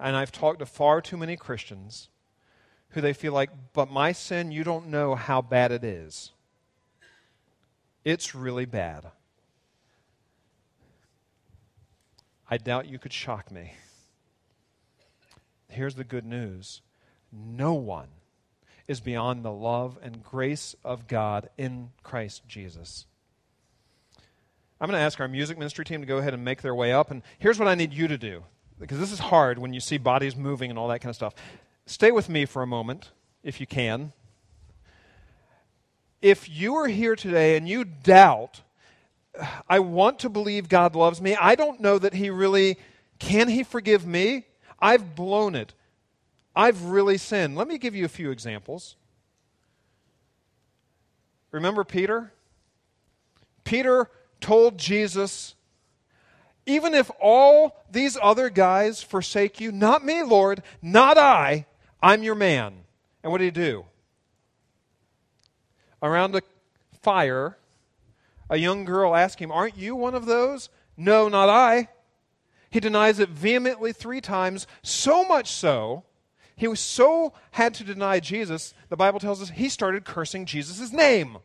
and 0.00 0.16
I've 0.16 0.32
talked 0.32 0.60
to 0.60 0.66
far 0.66 1.00
too 1.00 1.16
many 1.16 1.36
Christians 1.36 2.08
who 2.90 3.00
they 3.00 3.12
feel 3.12 3.32
like, 3.32 3.50
but 3.72 3.90
my 3.90 4.12
sin, 4.12 4.50
you 4.50 4.64
don't 4.64 4.88
know 4.88 5.14
how 5.14 5.42
bad 5.42 5.70
it 5.70 5.84
is. 5.84 6.32
It's 8.04 8.34
really 8.34 8.64
bad. 8.64 9.06
I 12.50 12.56
doubt 12.56 12.88
you 12.88 12.98
could 12.98 13.12
shock 13.12 13.50
me. 13.50 13.74
Here's 15.68 15.94
the 15.94 16.04
good 16.04 16.24
news 16.24 16.82
no 17.32 17.74
one 17.74 18.08
is 18.88 19.00
beyond 19.00 19.44
the 19.44 19.52
love 19.52 19.96
and 20.02 20.24
grace 20.24 20.74
of 20.84 21.06
God 21.06 21.48
in 21.56 21.90
Christ 22.02 22.42
Jesus. 22.48 23.06
I'm 24.80 24.88
going 24.88 24.98
to 24.98 25.04
ask 25.04 25.20
our 25.20 25.28
music 25.28 25.58
ministry 25.58 25.84
team 25.84 26.00
to 26.00 26.06
go 26.06 26.18
ahead 26.18 26.34
and 26.34 26.44
make 26.44 26.62
their 26.62 26.74
way 26.74 26.92
up. 26.92 27.12
And 27.12 27.22
here's 27.38 27.58
what 27.58 27.68
I 27.68 27.76
need 27.76 27.92
you 27.92 28.08
to 28.08 28.18
do 28.18 28.42
because 28.80 28.98
this 28.98 29.12
is 29.12 29.18
hard 29.18 29.58
when 29.58 29.72
you 29.72 29.80
see 29.80 29.98
bodies 29.98 30.34
moving 30.34 30.70
and 30.70 30.78
all 30.78 30.88
that 30.88 31.00
kind 31.00 31.10
of 31.10 31.16
stuff. 31.16 31.34
Stay 31.86 32.10
with 32.10 32.28
me 32.28 32.46
for 32.46 32.62
a 32.62 32.66
moment, 32.66 33.10
if 33.42 33.60
you 33.60 33.66
can. 33.66 34.12
If 36.22 36.48
you 36.48 36.74
are 36.76 36.88
here 36.88 37.14
today 37.14 37.56
and 37.56 37.68
you 37.68 37.84
doubt, 37.84 38.62
I 39.68 39.78
want 39.78 40.18
to 40.20 40.28
believe 40.28 40.68
God 40.68 40.94
loves 40.94 41.20
me, 41.20 41.36
I 41.36 41.54
don't 41.54 41.80
know 41.80 41.98
that 41.98 42.14
He 42.14 42.30
really 42.30 42.78
can 43.18 43.48
He 43.48 43.62
forgive 43.62 44.06
me? 44.06 44.46
I've 44.80 45.14
blown 45.14 45.54
it. 45.54 45.74
I've 46.56 46.84
really 46.84 47.18
sinned. 47.18 47.56
Let 47.56 47.68
me 47.68 47.78
give 47.78 47.94
you 47.94 48.04
a 48.04 48.08
few 48.08 48.30
examples. 48.30 48.96
Remember 51.52 51.84
Peter? 51.84 52.32
Peter 53.64 54.10
told 54.40 54.78
Jesus, 54.78 55.54
even 56.70 56.94
if 56.94 57.10
all 57.20 57.76
these 57.90 58.16
other 58.22 58.48
guys 58.48 59.02
forsake 59.02 59.60
you, 59.60 59.72
not 59.72 60.04
me, 60.04 60.22
Lord, 60.22 60.62
not 60.80 61.18
I, 61.18 61.66
I'm 62.00 62.22
your 62.22 62.36
man. 62.36 62.84
And 63.22 63.32
what 63.32 63.38
did 63.38 63.56
he 63.56 63.62
do? 63.62 63.84
Around 66.00 66.36
a 66.36 66.42
fire, 67.02 67.58
a 68.48 68.56
young 68.56 68.84
girl 68.84 69.16
asked 69.16 69.40
him, 69.40 69.50
Aren't 69.50 69.76
you 69.76 69.96
one 69.96 70.14
of 70.14 70.26
those? 70.26 70.68
No, 70.96 71.28
not 71.28 71.48
I. 71.48 71.88
He 72.70 72.78
denies 72.78 73.18
it 73.18 73.30
vehemently 73.30 73.92
three 73.92 74.20
times, 74.20 74.66
so 74.82 75.24
much 75.24 75.50
so, 75.50 76.04
he 76.54 76.68
was 76.68 76.78
so 76.78 77.32
had 77.52 77.74
to 77.74 77.84
deny 77.84 78.20
Jesus, 78.20 78.74
the 78.90 78.96
Bible 78.96 79.18
tells 79.18 79.42
us 79.42 79.50
he 79.50 79.68
started 79.68 80.04
cursing 80.04 80.46
Jesus' 80.46 80.92
name. 80.92 81.38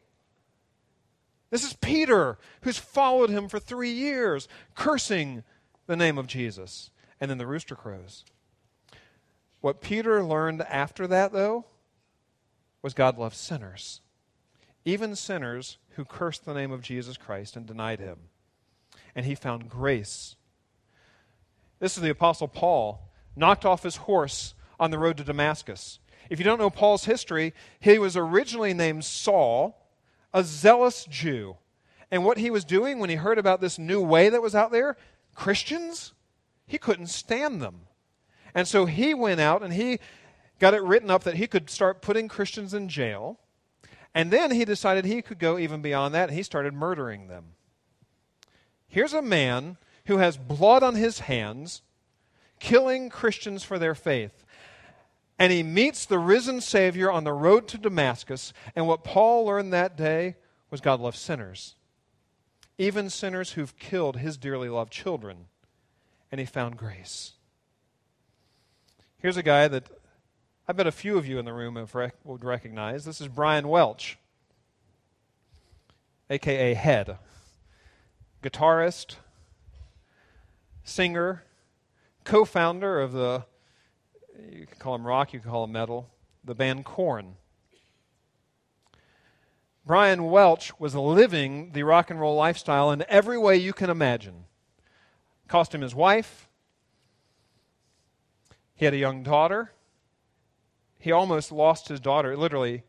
This 1.55 1.63
is 1.63 1.73
Peter, 1.75 2.37
who's 2.63 2.77
followed 2.77 3.29
him 3.29 3.47
for 3.47 3.59
three 3.59 3.93
years, 3.93 4.49
cursing 4.75 5.41
the 5.87 5.95
name 5.95 6.17
of 6.17 6.27
Jesus. 6.27 6.89
And 7.21 7.31
then 7.31 7.37
the 7.37 7.47
rooster 7.47 7.75
crows. 7.75 8.25
What 9.61 9.79
Peter 9.79 10.21
learned 10.21 10.63
after 10.63 11.07
that, 11.07 11.31
though, 11.31 11.63
was 12.81 12.93
God 12.93 13.17
loves 13.17 13.37
sinners, 13.37 14.01
even 14.83 15.15
sinners 15.15 15.77
who 15.91 16.03
cursed 16.03 16.43
the 16.43 16.53
name 16.53 16.73
of 16.73 16.81
Jesus 16.81 17.15
Christ 17.15 17.55
and 17.55 17.65
denied 17.65 18.01
him. 18.01 18.17
And 19.15 19.25
he 19.25 19.33
found 19.33 19.69
grace. 19.69 20.35
This 21.79 21.95
is 21.95 22.03
the 22.03 22.09
Apostle 22.09 22.49
Paul, 22.49 23.09
knocked 23.33 23.63
off 23.63 23.83
his 23.83 23.95
horse 23.95 24.55
on 24.77 24.91
the 24.91 24.99
road 24.99 25.15
to 25.15 25.23
Damascus. 25.23 25.99
If 26.29 26.37
you 26.37 26.43
don't 26.43 26.59
know 26.59 26.69
Paul's 26.69 27.05
history, 27.05 27.53
he 27.79 27.97
was 27.97 28.17
originally 28.17 28.73
named 28.73 29.05
Saul 29.05 29.81
a 30.35 30.43
zealous 30.43 31.05
Jew. 31.05 31.55
And 32.11 32.25
what 32.25 32.37
he 32.37 32.51
was 32.51 32.65
doing 32.65 32.99
when 32.99 33.09
he 33.09 33.15
heard 33.15 33.39
about 33.39 33.61
this 33.61 33.79
new 33.79 34.01
way 34.01 34.29
that 34.29 34.41
was 34.41 34.53
out 34.53 34.71
there, 34.71 34.97
Christians, 35.33 36.13
he 36.67 36.77
couldn't 36.77 37.07
stand 37.07 37.61
them. 37.61 37.87
And 38.53 38.67
so 38.67 38.85
he 38.85 39.13
went 39.13 39.39
out 39.39 39.63
and 39.63 39.73
he 39.73 39.97
got 40.59 40.73
it 40.73 40.83
written 40.83 41.09
up 41.09 41.23
that 41.23 41.35
he 41.35 41.47
could 41.47 41.69
start 41.69 42.01
putting 42.01 42.27
Christians 42.27 42.73
in 42.73 42.89
jail. 42.89 43.39
And 44.13 44.29
then 44.29 44.51
he 44.51 44.65
decided 44.65 45.05
he 45.05 45.21
could 45.21 45.39
go 45.39 45.57
even 45.57 45.81
beyond 45.81 46.13
that, 46.13 46.29
and 46.29 46.37
he 46.37 46.43
started 46.43 46.73
murdering 46.73 47.27
them. 47.27 47.55
Here's 48.87 49.13
a 49.13 49.21
man 49.21 49.77
who 50.05 50.17
has 50.17 50.37
blood 50.37 50.83
on 50.83 50.95
his 50.95 51.19
hands, 51.19 51.81
killing 52.59 53.09
Christians 53.09 53.63
for 53.63 53.77
their 53.79 53.95
faith 53.95 54.44
and 55.37 55.51
he 55.51 55.63
meets 55.63 56.05
the 56.05 56.19
risen 56.19 56.61
Savior 56.61 57.11
on 57.11 57.23
the 57.23 57.33
road 57.33 57.67
to 57.69 57.77
Damascus. 57.77 58.53
And 58.75 58.87
what 58.87 59.03
Paul 59.03 59.45
learned 59.45 59.73
that 59.73 59.97
day 59.97 60.35
was 60.71 60.81
God 60.81 60.99
loves 60.99 61.19
sinners, 61.19 61.75
even 62.77 63.09
sinners 63.09 63.53
who've 63.53 63.77
killed 63.77 64.17
his 64.17 64.37
dearly 64.37 64.69
loved 64.69 64.91
children. 64.91 65.47
And 66.31 66.39
he 66.39 66.45
found 66.45 66.77
grace. 66.77 67.33
Here's 69.17 69.37
a 69.37 69.43
guy 69.43 69.67
that 69.67 69.85
I 70.67 70.73
bet 70.73 70.87
a 70.87 70.91
few 70.91 71.17
of 71.17 71.27
you 71.27 71.37
in 71.39 71.45
the 71.45 71.53
room 71.53 71.77
rec- 71.93 72.15
would 72.23 72.43
recognize. 72.43 73.05
This 73.05 73.21
is 73.21 73.27
Brian 73.27 73.67
Welch, 73.67 74.17
aka 76.29 76.73
Head, 76.73 77.17
guitarist, 78.41 79.15
singer, 80.83 81.43
co 82.23 82.45
founder 82.45 82.99
of 82.99 83.11
the 83.11 83.45
you 84.51 84.65
can 84.65 84.77
call 84.79 84.95
him 84.95 85.05
rock, 85.05 85.33
you 85.33 85.39
can 85.39 85.49
call 85.49 85.63
him 85.63 85.71
metal, 85.71 86.09
the 86.43 86.55
band 86.55 86.85
Korn. 86.85 87.35
Brian 89.85 90.23
Welch 90.23 90.79
was 90.79 90.95
living 90.95 91.71
the 91.73 91.83
rock 91.83 92.09
and 92.09 92.19
roll 92.19 92.35
lifestyle 92.35 92.91
in 92.91 93.05
every 93.07 93.37
way 93.37 93.55
you 93.55 93.71
can 93.71 93.89
imagine. 93.89 94.45
Cost 95.47 95.75
him 95.75 95.81
his 95.81 95.93
wife. 95.93 96.49
He 98.73 98.85
had 98.85 98.95
a 98.95 98.97
young 98.97 99.21
daughter. 99.21 99.71
He 100.97 101.11
almost 101.11 101.51
lost 101.51 101.87
his 101.87 101.99
daughter. 101.99 102.35
Literally, 102.35 102.83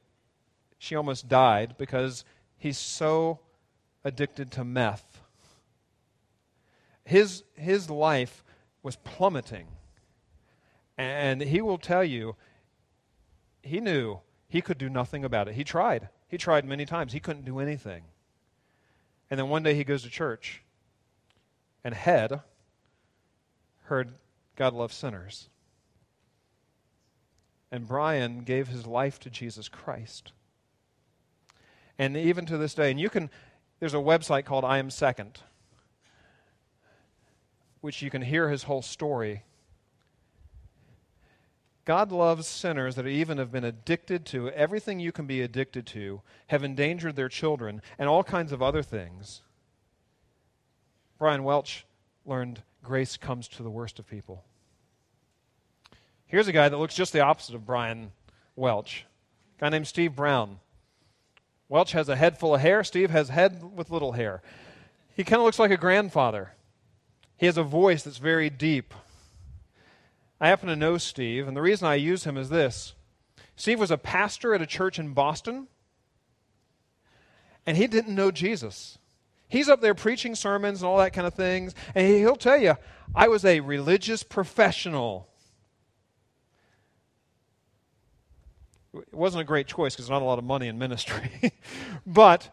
she 0.78 0.96
almost 0.96 1.28
died 1.28 1.74
because 1.76 2.24
he's 2.56 2.78
so 2.78 3.40
addicted 4.02 4.50
to 4.52 4.64
meth. 4.64 5.20
His, 7.04 7.44
his 7.54 7.90
life 7.90 8.42
was 8.82 8.96
plummeting. 8.96 9.66
And 10.98 11.42
he 11.42 11.61
will 11.61 11.78
tell 11.78 12.04
you, 12.04 12.37
he 13.62 13.80
knew 13.80 14.20
he 14.48 14.62
could 14.62 14.78
do 14.78 14.88
nothing 14.88 15.24
about 15.24 15.48
it. 15.48 15.54
He 15.54 15.64
tried. 15.64 16.09
He 16.28 16.38
tried 16.38 16.64
many 16.64 16.87
times. 16.87 17.12
He 17.12 17.20
couldn't 17.20 17.44
do 17.44 17.59
anything. 17.59 18.04
And 19.30 19.38
then 19.38 19.48
one 19.48 19.62
day 19.62 19.74
he 19.74 19.85
goes 19.85 20.02
to 20.04 20.11
church, 20.11 20.62
and 21.82 21.94
Head 21.94 22.40
heard 23.85 24.14
God 24.54 24.72
loves 24.72 24.94
sinners. 24.94 25.48
And 27.70 27.88
Brian 27.88 28.40
gave 28.40 28.68
his 28.68 28.87
life 28.87 29.18
to 29.20 29.30
Jesus 29.30 29.68
Christ. 29.68 30.32
And 31.98 32.16
even 32.16 32.46
to 32.46 32.56
this 32.56 32.74
day, 32.74 32.90
and 32.90 33.00
you 33.00 33.11
can, 33.11 33.30
there's 33.80 33.94
a 33.94 33.98
website 33.98 34.44
called 34.44 34.64
I 34.64 34.78
Am 34.78 34.90
Second, 34.90 35.40
which 37.80 38.02
you 38.02 38.11
can 38.11 38.22
hear 38.22 38.48
his 38.48 38.64
whole 38.64 38.82
story 38.82 39.42
God 41.87 42.11
loves 42.11 42.49
sinners 42.49 42.96
that 42.96 43.07
even 43.07 43.38
have 43.38 43.53
been 43.53 43.64
addicted 43.64 44.27
to 44.27 44.51
everything 44.51 44.99
you 44.99 45.12
can 45.12 45.27
be 45.27 45.40
addicted 45.40 45.87
to, 45.87 46.20
have 46.49 46.64
endangered 46.64 47.14
their 47.14 47.29
children, 47.29 47.81
and 47.96 48.09
all 48.09 48.25
kinds 48.25 48.51
of 48.51 48.61
other 48.61 48.83
things. 48.83 49.42
Brian 51.16 51.44
Welch 51.44 51.87
learned 52.27 52.62
grace 52.83 53.16
comes 53.16 53.46
to 53.49 53.62
the 53.62 53.70
worst 53.70 54.01
of 54.01 54.09
people. 54.09 54.44
Here's 56.27 56.49
a 56.49 56.53
guy 56.53 56.68
that 56.68 56.77
looks 56.77 56.96
just 56.96 57.12
the 57.12 57.20
opposite 57.20 57.55
of 57.55 57.64
Brian 57.64 58.11
Welch. 58.57 59.07
A 59.57 59.61
guy 59.61 59.68
named 59.68 59.87
Steve 59.87 60.16
Brown. 60.16 60.59
Welch 61.68 61.92
has 61.92 62.09
a 62.09 62.16
head 62.16 62.37
full 62.37 62.57
of 62.57 62.61
hair, 62.61 62.83
Steve 62.83 63.11
has 63.11 63.29
head 63.29 63.62
with 63.62 63.92
little 63.92 64.12
hair. 64.12 64.42
He 65.14 65.22
kind 65.22 65.38
of 65.38 65.46
looks 65.46 65.61
like 65.61 65.70
a 65.70 65.77
grandfather. 65.77 66.53
He 67.37 67.46
has 67.46 67.57
a 67.57 67.62
voice 67.62 68.03
that's 68.03 68.18
very 68.18 68.51
deep. 68.51 68.92
I 70.40 70.49
happen 70.49 70.68
to 70.68 70.77
know 70.77 70.99
Steve, 70.99 71.49
and 71.49 71.57
the 71.57 71.62
reason 71.62 71.87
I 71.87 71.94
use 71.94 72.25
him 72.25 72.37
is 72.37 72.49
this 72.49 72.94
Steve 73.57 73.81
was 73.81 73.90
a 73.90 73.99
pastor 73.99 74.55
at 74.55 74.62
a 74.62 74.66
church 74.66 74.99
in 74.99 75.12
Boston, 75.12 75.68
and 77.64 77.77
he 77.77 77.87
didn't 77.87 78.14
know 78.14 78.31
Jesus. 78.31 78.99
He's 79.49 79.68
up 79.68 79.81
there 79.81 79.94
preaching 79.94 80.35
sermons 80.35 80.83
and 80.83 80.88
all 80.88 80.99
that 80.99 81.12
kind 81.12 81.27
of 81.27 81.35
things, 81.35 81.75
and 81.94 82.07
he'll 82.07 82.37
tell 82.37 82.59
you, 82.59 82.77
I 83.14 83.29
was 83.29 83.44
a 83.44 83.61
religious 83.61 84.22
professional. 84.22 85.29
It 88.92 89.14
wasn't 89.14 89.42
a 89.42 89.44
great 89.44 89.68
choice 89.68 89.94
because 89.94 90.11
not 90.11 90.22
a 90.22 90.25
lot 90.25 90.38
of 90.38 90.44
money 90.44 90.68
in 90.68 90.79
ministry. 90.79 91.53
but 92.07 92.51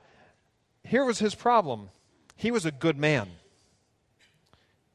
here 0.83 1.03
was 1.03 1.19
his 1.19 1.33
problem 1.35 1.89
he 2.35 2.51
was 2.51 2.65
a 2.65 2.71
good 2.71 2.97
man. 2.97 3.29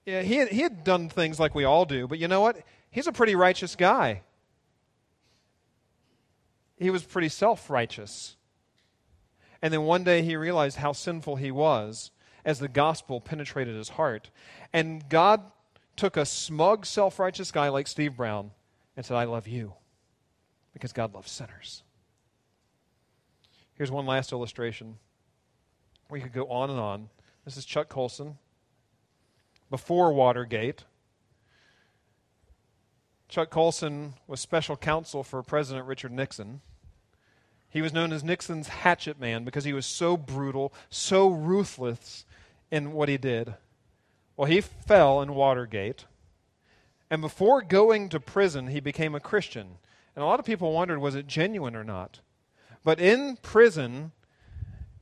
Yeah, 0.05 0.23
he, 0.23 0.37
had, 0.37 0.49
he 0.49 0.61
had 0.61 0.85
done 0.85 1.09
things 1.09 1.39
like 1.39 1.55
we 1.55 1.65
all 1.65 1.85
do, 1.85 2.07
but 2.07 2.19
you 2.19 2.29
know 2.29 2.41
what? 2.41 2.63
He's 2.91 3.07
a 3.07 3.13
pretty 3.13 3.35
righteous 3.35 3.77
guy. 3.77 4.23
He 6.77 6.91
was 6.91 7.03
pretty 7.03 7.29
self 7.29 7.69
righteous. 7.71 8.37
And 9.61 9.73
then 9.73 9.83
one 9.83 10.05
day 10.05 10.23
he 10.23 10.37
realized 10.37 10.77
how 10.77 10.93
sinful 10.93 11.37
he 11.37 11.51
was 11.51 12.13
as 12.45 12.61
the 12.61 12.69
gospel 12.69 13.21
penetrated 13.21 13.75
his 13.75 13.91
heart. 13.91 14.31
And 14.73 15.09
God 15.09 15.43
took 15.97 16.17
a 16.17 16.25
smug, 16.25 16.87
self 16.87 17.19
righteous 17.19 17.51
guy 17.51 17.69
like 17.69 17.87
Steve 17.87 18.17
Brown 18.17 18.53
and 18.97 19.05
said, 19.05 19.17
I 19.17 19.25
love 19.25 19.49
you 19.49 19.75
because 20.73 20.93
God 20.93 21.15
loves 21.15 21.31
sinners. 21.31 21.83
Here's 23.75 23.91
one 23.91 24.07
last 24.07 24.33
illustration. 24.33 24.97
We 26.11 26.21
could 26.21 26.33
go 26.33 26.47
on 26.49 26.71
and 26.71 26.81
on. 26.81 27.09
This 27.45 27.57
is 27.57 27.65
Chuck 27.65 27.89
Colson 27.89 28.39
before 29.71 30.13
Watergate. 30.13 30.85
Chuck 33.29 33.51
Colson 33.51 34.15
was 34.27 34.41
special 34.41 34.77
counsel 34.77 35.23
for 35.23 35.43
President 35.43 35.87
Richard 35.87 36.13
Nixon. 36.13 36.63
He 37.71 37.83
was 37.83 37.93
known 37.93 38.13
as 38.13 38.25
Nixon's 38.25 38.69
hatchet 38.69 39.21
man 39.21 39.45
because 39.45 39.65
he 39.65 39.75
was 39.75 39.85
so 39.85 40.17
brutal, 40.17 40.73
so 40.89 41.29
ruthless 41.29 42.25
in 42.71 42.93
what 42.93 43.11
he 43.11 43.19
did. 43.19 43.55
Well, 44.37 44.51
he 44.51 44.63
fell 44.63 45.21
in 45.21 45.35
Watergate. 45.35 46.07
And 47.11 47.21
before 47.21 47.61
going 47.61 48.09
to 48.11 48.21
prison, 48.21 48.69
he 48.69 48.81
became 48.81 49.15
a 49.15 49.21
Christian. 49.21 49.79
And 50.17 50.23
a 50.23 50.27
lot 50.27 50.41
of 50.41 50.47
people 50.47 50.73
wondered 50.73 50.99
was 50.99 51.15
it 51.15 51.27
genuine 51.27 51.77
or 51.77 51.85
not? 51.85 52.21
But 52.83 53.01
in 53.01 53.37
prison, 53.37 54.13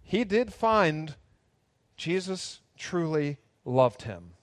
he 0.02 0.24
did 0.24 0.52
find 0.52 1.14
Jesus 1.96 2.60
truly 2.76 3.38
loved 3.64 4.02
him. 4.02 4.36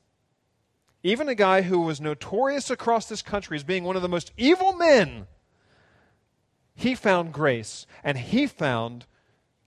Even 1.04 1.28
a 1.28 1.36
guy 1.36 1.64
who 1.64 1.82
was 1.82 2.00
notorious 2.00 2.70
across 2.70 3.08
this 3.08 3.22
country 3.22 3.58
as 3.58 3.64
being 3.64 3.84
one 3.84 3.98
of 3.98 4.02
the 4.02 4.10
most 4.10 4.32
evil 4.38 4.72
men, 4.74 5.28
he 6.74 6.96
found 6.96 7.34
grace 7.34 7.86
and 8.04 8.18
he 8.18 8.48
found 8.48 9.06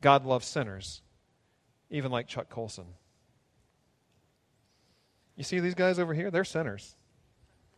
God 0.00 0.24
loves 0.24 0.46
sinners, 0.46 1.02
even 1.90 2.10
like 2.10 2.26
Chuck 2.26 2.48
Colson. 2.48 2.86
You 5.36 5.44
see 5.44 5.60
these 5.60 5.74
guys 5.74 5.98
over 5.98 6.14
here? 6.14 6.30
They're 6.30 6.44
sinners. 6.44 6.96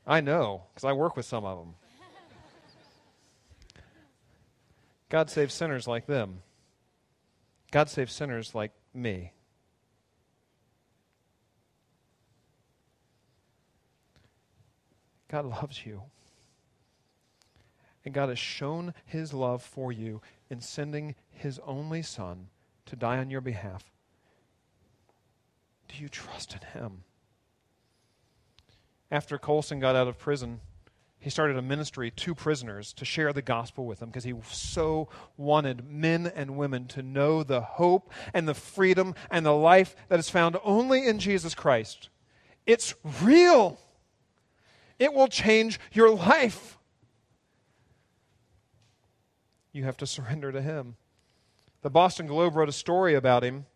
I 0.07 0.21
know, 0.21 0.63
because 0.73 0.85
I 0.85 0.93
work 0.93 1.17
with 1.17 1.27
some 1.27 1.45
of 1.45 1.59
them. 1.59 1.75
God 5.09 5.31
saves 5.31 5.55
sinners 5.55 5.89
like 5.89 6.07
them. 6.07 6.43
God 7.71 7.91
saves 7.91 8.13
sinners 8.13 8.55
like 8.55 8.73
me. 8.95 9.33
God 15.29 15.45
loves 15.45 15.85
you. 15.85 16.03
And 18.05 18.15
God 18.15 18.29
has 18.31 18.39
shown 18.39 18.95
his 19.05 19.35
love 19.35 19.63
for 19.63 19.93
you 19.93 20.23
in 20.49 20.61
sending 20.61 21.15
his 21.31 21.61
only 21.67 22.03
Son 22.03 22.49
to 22.87 22.97
die 22.97 23.19
on 23.19 23.31
your 23.31 23.41
behalf. 23.41 23.85
Do 25.89 26.03
you 26.03 26.09
trust 26.09 26.55
in 26.55 26.81
him? 26.81 27.05
After 29.11 29.39
Colson 29.39 29.81
got 29.81 29.97
out 29.97 30.09
of 30.09 30.19
prison, 30.19 30.61
he 31.19 31.31
started 31.31 31.57
a 31.57 31.63
ministry 31.63 32.11
to 32.13 32.35
prisoners 32.35 32.93
to 32.95 33.05
share 33.05 33.33
the 33.33 33.43
gospel 33.43 33.87
with 33.87 33.99
them 33.99 34.11
because 34.11 34.25
he 34.25 34.35
so 34.51 35.09
wanted 35.37 35.91
men 35.91 36.31
and 36.35 36.57
women 36.57 36.87
to 36.89 37.03
know 37.03 37.43
the 37.43 37.61
hope 37.61 38.13
and 38.33 38.47
the 38.47 38.55
freedom 38.55 39.15
and 39.31 39.45
the 39.45 39.55
life 39.55 39.97
that 40.09 40.21
is 40.21 40.31
found 40.31 40.57
only 40.63 41.07
in 41.07 41.19
Jesus 41.19 41.55
Christ. 41.55 42.09
It's 42.67 42.95
real. 43.23 43.81
It 44.99 45.15
will 45.15 45.29
change 45.29 45.79
your 45.93 46.11
life. 46.11 46.79
You 49.73 49.85
have 49.85 49.97
to 49.99 50.07
surrender 50.07 50.51
to 50.53 50.61
Him. 50.61 50.97
The 51.83 51.91
Boston 51.91 52.27
Globe 52.27 52.57
wrote 52.57 52.69
a 52.69 52.73
story 52.73 53.15
about 53.15 53.45
him, 53.45 53.67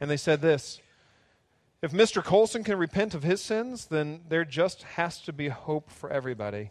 and 0.00 0.10
they 0.10 0.16
said 0.16 0.40
this 0.40 0.80
If 1.82 1.92
Mr. 1.92 2.24
Colson 2.24 2.64
can 2.64 2.78
repent 2.78 3.14
of 3.14 3.22
his 3.22 3.42
sins, 3.42 3.86
then 3.86 4.22
there 4.28 4.44
just 4.44 4.82
has 4.82 5.20
to 5.22 5.32
be 5.32 5.48
hope 5.48 5.90
for 5.90 6.10
everybody. 6.10 6.70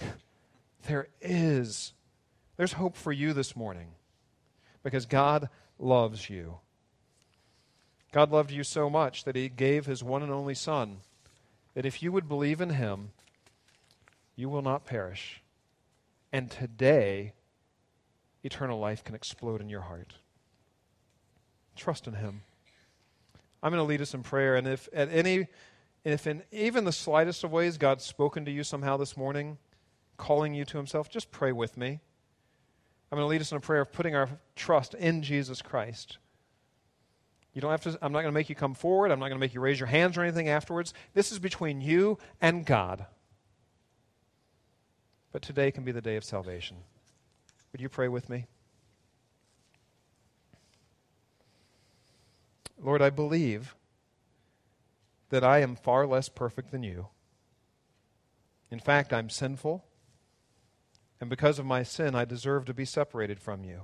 there 0.86 1.08
is. 1.20 1.92
There's 2.56 2.74
hope 2.74 2.96
for 2.96 3.12
you 3.12 3.32
this 3.32 3.54
morning 3.54 3.88
because 4.82 5.06
God 5.06 5.48
loves 5.78 6.30
you. 6.30 6.58
God 8.12 8.30
loved 8.30 8.50
you 8.50 8.62
so 8.62 8.90
much 8.90 9.24
that 9.24 9.36
He 9.36 9.48
gave 9.48 9.86
His 9.86 10.02
one 10.02 10.22
and 10.22 10.32
only 10.32 10.54
Son 10.54 10.98
that 11.74 11.86
if 11.86 12.02
you 12.02 12.12
would 12.12 12.28
believe 12.28 12.60
in 12.60 12.70
him, 12.70 13.10
you 14.36 14.48
will 14.48 14.62
not 14.62 14.84
perish. 14.84 15.42
And 16.32 16.50
today, 16.50 17.32
eternal 18.42 18.78
life 18.78 19.04
can 19.04 19.14
explode 19.14 19.60
in 19.60 19.68
your 19.68 19.82
heart. 19.82 20.14
Trust 21.76 22.06
in 22.06 22.14
him. 22.14 22.42
I'm 23.62 23.70
going 23.70 23.78
to 23.78 23.88
lead 23.88 24.00
us 24.00 24.14
in 24.14 24.22
prayer, 24.22 24.56
and 24.56 24.66
if 24.66 24.88
at 24.92 25.08
any 25.10 25.46
if 26.04 26.26
in 26.26 26.42
even 26.50 26.84
the 26.84 26.92
slightest 26.92 27.44
of 27.44 27.52
ways 27.52 27.78
God's 27.78 28.04
spoken 28.04 28.44
to 28.44 28.50
you 28.50 28.64
somehow 28.64 28.96
this 28.96 29.16
morning, 29.16 29.58
calling 30.16 30.52
you 30.52 30.64
to 30.64 30.76
himself, 30.76 31.08
just 31.08 31.30
pray 31.30 31.52
with 31.52 31.76
me. 31.76 32.00
I'm 33.10 33.16
going 33.16 33.24
to 33.24 33.30
lead 33.30 33.40
us 33.40 33.52
in 33.52 33.58
a 33.58 33.60
prayer 33.60 33.82
of 33.82 33.92
putting 33.92 34.16
our 34.16 34.28
trust 34.56 34.94
in 34.94 35.22
Jesus 35.22 35.62
Christ. 35.62 36.18
You 37.54 37.60
don't 37.60 37.70
have 37.70 37.82
to, 37.82 37.98
I'm 38.00 38.12
not 38.12 38.22
going 38.22 38.32
to 38.32 38.38
make 38.38 38.48
you 38.48 38.54
come 38.54 38.74
forward. 38.74 39.10
I'm 39.10 39.18
not 39.18 39.28
going 39.28 39.38
to 39.38 39.44
make 39.44 39.54
you 39.54 39.60
raise 39.60 39.78
your 39.78 39.86
hands 39.86 40.16
or 40.16 40.22
anything 40.22 40.48
afterwards. 40.48 40.94
This 41.12 41.32
is 41.32 41.38
between 41.38 41.80
you 41.80 42.18
and 42.40 42.64
God. 42.64 43.06
But 45.32 45.42
today 45.42 45.70
can 45.70 45.84
be 45.84 45.92
the 45.92 46.00
day 46.00 46.16
of 46.16 46.24
salvation. 46.24 46.78
Would 47.72 47.80
you 47.80 47.88
pray 47.88 48.08
with 48.08 48.28
me? 48.28 48.46
Lord, 52.78 53.00
I 53.00 53.10
believe 53.10 53.74
that 55.30 55.44
I 55.44 55.60
am 55.60 55.76
far 55.76 56.06
less 56.06 56.28
perfect 56.28 56.70
than 56.70 56.82
you. 56.82 57.08
In 58.70 58.80
fact, 58.80 59.12
I'm 59.12 59.30
sinful, 59.30 59.84
and 61.20 61.30
because 61.30 61.58
of 61.58 61.66
my 61.66 61.82
sin, 61.82 62.14
I 62.14 62.24
deserve 62.24 62.64
to 62.64 62.74
be 62.74 62.84
separated 62.84 63.38
from 63.38 63.64
you. 63.64 63.82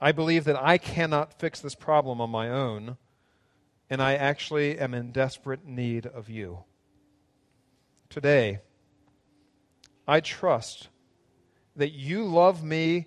I 0.00 0.12
believe 0.12 0.44
that 0.44 0.60
I 0.60 0.78
cannot 0.78 1.38
fix 1.38 1.60
this 1.60 1.74
problem 1.74 2.20
on 2.20 2.30
my 2.30 2.48
own, 2.48 2.96
and 3.90 4.02
I 4.02 4.14
actually 4.14 4.78
am 4.78 4.94
in 4.94 5.12
desperate 5.12 5.66
need 5.66 6.06
of 6.06 6.30
you. 6.30 6.64
Today, 8.08 8.60
I 10.08 10.20
trust 10.20 10.88
that 11.76 11.92
you 11.92 12.24
love 12.24 12.64
me 12.64 13.06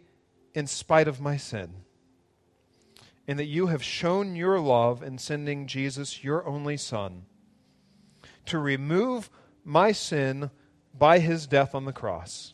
in 0.54 0.68
spite 0.68 1.08
of 1.08 1.20
my 1.20 1.36
sin, 1.36 1.74
and 3.28 3.40
that 3.40 3.46
you 3.46 3.68
have 3.68 3.84
shown 3.84 4.36
your 4.36 4.60
love 4.60 5.02
in 5.02 5.18
sending 5.18 5.66
Jesus, 5.66 6.24
your 6.24 6.46
only 6.46 6.78
Son, 6.78 7.26
to 8.46 8.60
remove 8.60 9.30
my 9.64 9.92
sin 9.92 10.52
by 10.94 11.20
his 11.20 11.48
death 11.48 11.74
on 11.74 11.86
the 11.86 11.94
cross. 11.94 12.53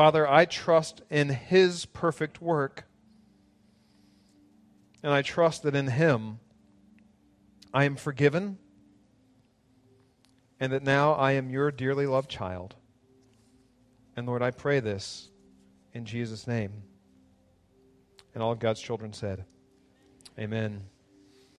Father, 0.00 0.26
I 0.26 0.46
trust 0.46 1.02
in 1.10 1.28
his 1.28 1.84
perfect 1.84 2.40
work, 2.40 2.86
and 5.02 5.12
I 5.12 5.20
trust 5.20 5.62
that 5.64 5.76
in 5.76 5.88
him 5.88 6.38
I 7.74 7.84
am 7.84 7.96
forgiven, 7.96 8.56
and 10.58 10.72
that 10.72 10.82
now 10.82 11.12
I 11.12 11.32
am 11.32 11.50
your 11.50 11.70
dearly 11.70 12.06
loved 12.06 12.30
child. 12.30 12.76
And 14.16 14.26
Lord, 14.26 14.40
I 14.40 14.52
pray 14.52 14.80
this 14.80 15.28
in 15.92 16.06
Jesus' 16.06 16.46
name. 16.46 16.72
And 18.32 18.42
all 18.42 18.52
of 18.52 18.58
God's 18.58 18.80
children 18.80 19.12
said, 19.12 19.44
Amen. 20.38 20.80